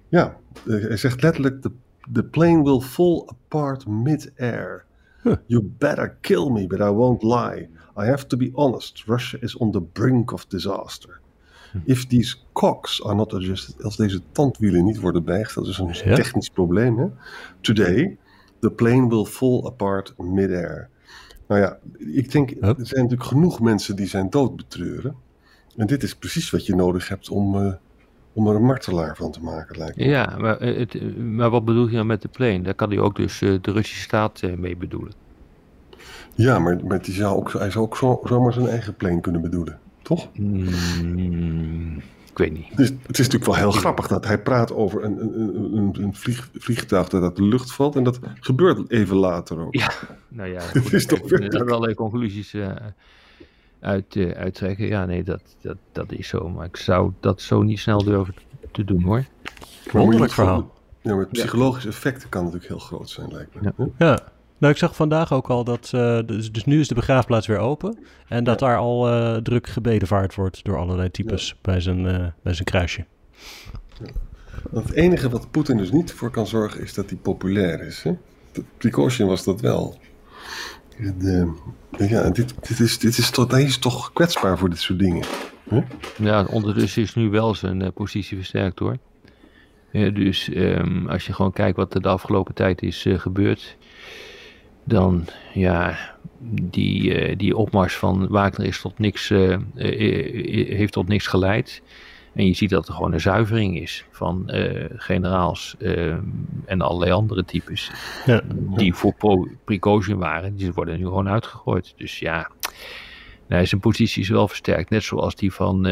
Ja, 0.10 0.38
uh, 0.64 0.88
hij 0.88 0.98
zegt 0.98 1.22
letterlijk: 1.22 1.62
the, 1.62 1.72
the 2.12 2.24
plane 2.24 2.64
will 2.64 2.80
fall 2.80 3.24
apart 3.26 3.88
mid-air. 3.88 4.86
Huh. 5.24 5.36
You 5.46 5.74
better 5.78 6.18
kill 6.22 6.50
me, 6.50 6.68
but 6.68 6.80
I 6.80 6.90
won't 6.90 7.24
lie. 7.24 7.70
I 7.98 8.06
have 8.06 8.28
to 8.28 8.38
be 8.38 8.52
honest. 8.54 9.04
Russia 9.06 9.40
is 9.42 9.56
on 9.56 9.72
the 9.72 9.82
brink 9.82 10.32
of 10.32 10.46
disaster. 10.46 11.21
If 11.86 12.06
these 12.06 12.38
cocks 12.54 13.04
are 13.04 13.16
not 13.16 13.34
adjusted, 13.34 13.84
als 13.84 13.96
deze 13.96 14.22
tandwielen 14.32 14.86
niet 14.86 15.00
worden 15.00 15.24
bijgesteld, 15.24 15.66
dat 15.66 15.90
is 15.90 16.06
een 16.06 16.16
technisch 16.16 16.50
probleem. 16.50 16.98
Hè? 16.98 17.08
Today, 17.62 18.18
the 18.60 18.72
plane 18.72 19.08
will 19.08 19.26
fall 19.26 19.66
apart 19.66 20.14
mid-air. 20.18 20.90
Nou 21.48 21.62
ja, 21.62 21.78
ik 21.98 22.32
denk, 22.32 22.50
er 22.50 22.76
zijn 22.78 23.02
natuurlijk 23.02 23.24
genoeg 23.24 23.60
mensen 23.60 23.96
die 23.96 24.08
zijn 24.08 24.30
dood 24.30 24.56
betreuren. 24.56 25.16
En 25.76 25.88
dit 25.88 26.04
is 26.04 26.16
precies 26.16 26.50
wat 26.50 26.66
je 26.66 26.76
nodig 26.76 27.08
hebt 27.08 27.30
om, 27.30 27.56
uh, 27.56 27.74
om 28.34 28.48
er 28.48 28.56
een 28.56 28.66
martelaar 28.66 29.16
van 29.16 29.32
te 29.32 29.42
maken, 29.42 29.78
lijkt 29.78 29.96
me. 29.96 30.04
Ja, 30.04 30.36
maar, 30.40 30.58
eh, 30.58 30.78
het, 30.78 31.18
maar 31.18 31.50
wat 31.50 31.66
bedoel 31.66 31.88
je 31.88 31.96
dan 31.96 32.08
met 32.08 32.22
de 32.22 32.28
plane? 32.28 32.62
Daar 32.62 32.74
kan 32.74 32.90
hij 32.90 33.00
ook 33.00 33.16
dus 33.16 33.42
uh, 33.42 33.58
de 33.62 33.72
Russische 33.72 34.04
staat 34.04 34.42
uh, 34.42 34.54
mee 34.58 34.78
bedoelen. 34.78 35.14
Ja, 36.36 36.60
maar, 36.60 36.86
maar 36.86 37.02
die 37.02 37.14
zou 37.14 37.38
ook, 37.38 37.52
hij 37.52 37.72
zou 37.72 37.86
ook 37.86 37.98
zo, 37.98 38.20
zomaar 38.24 38.54
zijn 38.54 38.68
eigen 38.68 38.96
plane 38.96 39.20
kunnen 39.20 39.42
bedoelen. 39.42 39.80
Toch? 40.16 40.30
Mm, 40.34 41.98
ik 42.30 42.38
weet 42.38 42.52
niet. 42.52 42.70
Het 42.70 42.80
is, 42.80 42.90
het 42.90 43.20
is, 43.20 43.26
natuurlijk 43.26 43.46
wel 43.46 43.56
heel 43.56 43.72
grappig 43.72 44.08
dat 44.08 44.26
hij 44.26 44.42
praat 44.42 44.74
over 44.74 45.04
een, 45.04 45.22
een, 45.22 45.78
een, 45.78 46.04
een 46.04 46.16
vlieg, 46.16 46.50
vliegtuig 46.54 47.10
dat 47.10 47.24
uit 47.24 47.36
de 47.36 47.44
lucht 47.44 47.74
valt. 47.74 47.96
En 47.96 48.04
dat 48.04 48.20
gebeurt 48.40 48.90
even 48.90 49.16
later 49.16 49.60
ook. 49.60 49.76
Ja, 49.76 49.92
nou 50.28 50.50
ja. 50.50 50.62
Het 50.74 50.94
is 50.94 51.06
toch 51.06 51.30
weer... 51.30 51.56
Er 51.56 51.62
allerlei 51.62 51.94
conclusies 51.94 52.54
uh, 52.54 52.76
uit, 53.80 54.16
uh, 54.16 54.32
uittrekken. 54.32 54.88
Ja, 54.88 55.06
nee, 55.06 55.24
dat, 55.24 55.42
dat, 55.62 55.78
dat 55.92 56.12
is 56.12 56.28
zo. 56.28 56.50
Maar 56.50 56.66
ik 56.66 56.78
zou 56.78 57.12
dat 57.20 57.42
zo 57.42 57.62
niet 57.62 57.80
snel 57.80 58.04
durven 58.04 58.36
te 58.72 58.84
doen 58.84 59.02
hoor. 59.04 59.26
Wonderlijk 59.92 60.32
verhaal. 60.32 60.74
Ja, 61.02 61.12
maar 61.12 61.20
het 61.20 61.32
psychologische 61.32 61.90
effect 61.90 62.30
kan 62.30 62.44
natuurlijk 62.44 62.70
heel 62.70 62.80
groot 62.80 63.10
zijn, 63.10 63.32
lijkt 63.32 63.62
me. 63.62 63.72
Ja. 63.78 63.90
ja. 63.98 64.20
Nou, 64.62 64.74
ik 64.74 64.80
zag 64.80 64.96
vandaag 64.96 65.34
ook 65.34 65.50
al 65.50 65.64
dat. 65.64 65.92
Uh, 65.96 66.20
dus, 66.26 66.52
dus, 66.52 66.66
nu 66.66 66.80
is 66.80 66.88
de 66.88 66.96
begraafplaats 66.96 67.48
weer 67.48 67.58
open. 67.58 67.98
En 68.28 68.44
dat 68.44 68.60
daar 68.60 68.78
al 68.78 69.14
uh, 69.14 69.36
druk 69.36 69.68
gebedenvaard 69.68 70.36
wordt 70.36 70.64
door 70.64 70.78
allerlei 70.78 71.12
types 71.12 71.56
bij, 71.62 71.80
zijn, 71.80 72.06
uh, 72.06 72.26
bij 72.44 72.54
zijn 72.54 72.66
kruisje. 72.66 73.06
Het 74.74 74.92
enige 74.92 75.30
wat 75.30 75.52
Poetin 75.52 75.78
dus 75.78 75.92
niet 75.92 76.14
voor 76.14 76.30
kan 76.30 76.48
zorgen 76.48 76.82
is 76.82 76.94
dat 76.94 77.10
hij 77.10 77.20
populair 77.20 77.82
is. 77.82 78.04
Hè? 78.04 78.12
Precaution 78.78 79.28
was 79.28 79.44
dat 79.44 79.62
wel. 79.62 79.98
De, 80.98 81.54
ja, 81.98 82.30
dit, 82.30 82.68
dit, 82.68 82.80
is, 82.80 83.00
dit 83.00 83.18
is 83.18 83.30
toch, 83.30 83.52
hij 83.52 83.64
is 83.64 83.78
toch 83.78 84.14
kwetsbaar 84.14 84.58
voor 84.58 84.70
dit 84.70 84.80
soort 84.80 85.00
dingen. 85.00 85.26
Hè? 85.70 85.82
Ja, 86.18 86.46
ondertussen 86.46 87.02
is 87.02 87.16
nu 87.16 87.30
wel 87.30 87.56
zijn 87.56 87.94
positie 87.94 88.38
versterkt 88.38 88.80
hoor. 88.80 88.98
dus 89.92 90.50
um, 90.56 91.08
als 91.08 91.26
je 91.26 91.34
gewoon 91.34 91.54
kijkt 91.54 91.78
wat 91.78 91.94
er 91.94 92.02
de 92.02 92.10
afgelopen 92.10 92.54
tijd 92.54 92.82
is 92.82 93.06
gebeurd 93.10 93.78
dan 94.84 95.26
ja, 95.54 95.98
die, 96.50 97.30
uh, 97.30 97.38
die 97.38 97.58
opmars 97.58 97.96
van 97.96 98.28
Wagner 98.28 98.68
is 98.68 98.82
tot 98.82 99.00
niks, 99.00 99.30
uh, 99.30 99.58
heeft 99.76 100.94
tot 100.94 101.08
niks 101.08 101.28
geleid. 101.28 101.82
En 102.34 102.46
je 102.46 102.54
ziet 102.54 102.70
dat 102.70 102.88
er 102.88 102.94
gewoon 102.94 103.14
een 103.14 103.20
zuivering 103.20 103.80
is 103.80 104.06
van 104.12 104.52
generaals 104.96 105.76
en 106.66 106.82
allerlei 106.82 107.12
andere 107.12 107.46
types. 107.46 107.92
Ja. 108.26 108.42
Die 108.76 108.94
voor 108.94 109.48
precaution 109.64 110.18
waren, 110.18 110.56
die 110.56 110.74
worden 110.74 110.98
nu 110.98 111.04
gewoon 111.04 111.30
uitgegooid. 111.30 111.94
Dus 111.98 112.20
ja, 112.20 112.50
nou, 113.48 113.66
zijn 113.66 113.82
positie 113.82 114.22
is 114.22 114.30
wel 114.30 114.48
versterkt. 114.48 114.90
Net 114.90 115.04
zoals 115.04 115.36
die 115.36 115.54
van 115.54 115.88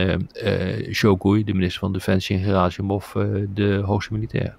Shogui, 0.91 1.43
de 1.43 1.53
minister 1.53 1.79
van 1.79 1.93
Defensie, 1.93 2.37
en 2.37 2.43
Gerasimov, 2.43 3.13
de 3.53 3.81
hoogste 3.85 4.13
militair. 4.13 4.55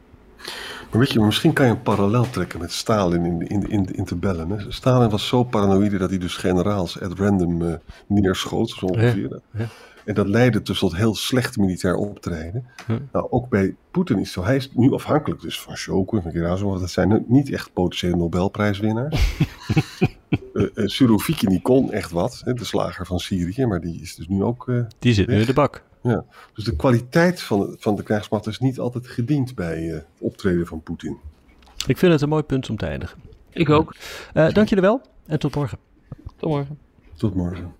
Maar 0.90 1.00
weet 1.00 1.12
je, 1.12 1.20
misschien 1.20 1.52
kan 1.52 1.66
je 1.66 1.72
een 1.72 1.82
parallel 1.82 2.30
trekken 2.30 2.60
met 2.60 2.72
Stalin 2.72 3.24
in, 3.24 3.48
in, 3.48 3.70
in, 3.70 3.94
in 3.94 4.04
te 4.04 4.16
bellen. 4.16 4.50
Hè? 4.50 4.72
Stalin 4.72 5.10
was 5.10 5.26
zo 5.26 5.44
paranoïde 5.44 5.98
dat 5.98 6.10
hij 6.10 6.18
dus 6.18 6.36
generaals 6.36 7.00
at 7.00 7.18
random 7.18 7.62
uh, 7.62 7.74
neerschoot, 8.06 8.68
zo 8.68 8.86
ongeveer. 8.86 9.40
Ja, 9.52 9.68
En 10.04 10.14
dat 10.14 10.28
leidde 10.28 10.62
dus 10.62 10.78
tot 10.78 10.96
heel 10.96 11.14
slecht 11.14 11.56
militair 11.56 11.94
optreden. 11.94 12.66
Nou, 13.12 13.26
ook 13.30 13.48
bij 13.48 13.74
Poetin 13.90 14.18
is 14.18 14.32
zo. 14.32 14.44
Hij 14.44 14.56
is 14.56 14.70
nu 14.74 14.92
afhankelijk 14.92 15.40
dus 15.40 15.60
van 15.60 15.76
en 16.24 16.58
van 16.58 16.80
Dat 16.80 16.90
zijn 16.90 17.24
niet 17.28 17.52
echt 17.52 17.72
potentiële 17.72 18.16
Nobelprijswinnaars. 18.16 19.38
uh, 20.52 20.66
uh, 20.74 20.86
Surovikin 20.86 21.62
kon 21.62 21.92
echt 21.92 22.10
wat, 22.10 22.42
hè, 22.44 22.54
de 22.54 22.64
slager 22.64 23.06
van 23.06 23.18
Syrië. 23.18 23.66
Maar 23.66 23.80
die 23.80 24.00
is 24.00 24.14
dus 24.14 24.28
nu 24.28 24.42
ook... 24.42 24.66
Uh, 24.68 24.82
die 24.98 25.14
zit 25.14 25.26
nu 25.26 25.40
in 25.40 25.46
de 25.46 25.52
bak. 25.52 25.82
Ja, 26.02 26.24
dus 26.54 26.64
de 26.64 26.76
kwaliteit 26.76 27.42
van, 27.42 27.76
van 27.78 27.96
de 27.96 28.02
krijgsmacht 28.02 28.46
is 28.46 28.58
niet 28.58 28.78
altijd 28.78 29.06
gediend 29.06 29.54
bij 29.54 29.82
uh, 29.82 29.94
het 29.94 30.06
optreden 30.18 30.66
van 30.66 30.82
Poetin. 30.82 31.18
Ik 31.86 31.98
vind 31.98 32.12
het 32.12 32.22
een 32.22 32.28
mooi 32.28 32.42
punt 32.42 32.70
om 32.70 32.76
te 32.76 32.86
eindigen. 32.86 33.18
Ik 33.50 33.70
ook. 33.70 33.94
Uh, 34.34 34.52
dank 34.52 34.68
jullie 34.68 34.84
wel 34.84 35.00
en 35.26 35.38
tot 35.38 35.54
morgen. 35.54 35.78
Tot 36.36 36.50
morgen. 36.50 36.78
Tot 37.16 37.34
morgen. 37.34 37.79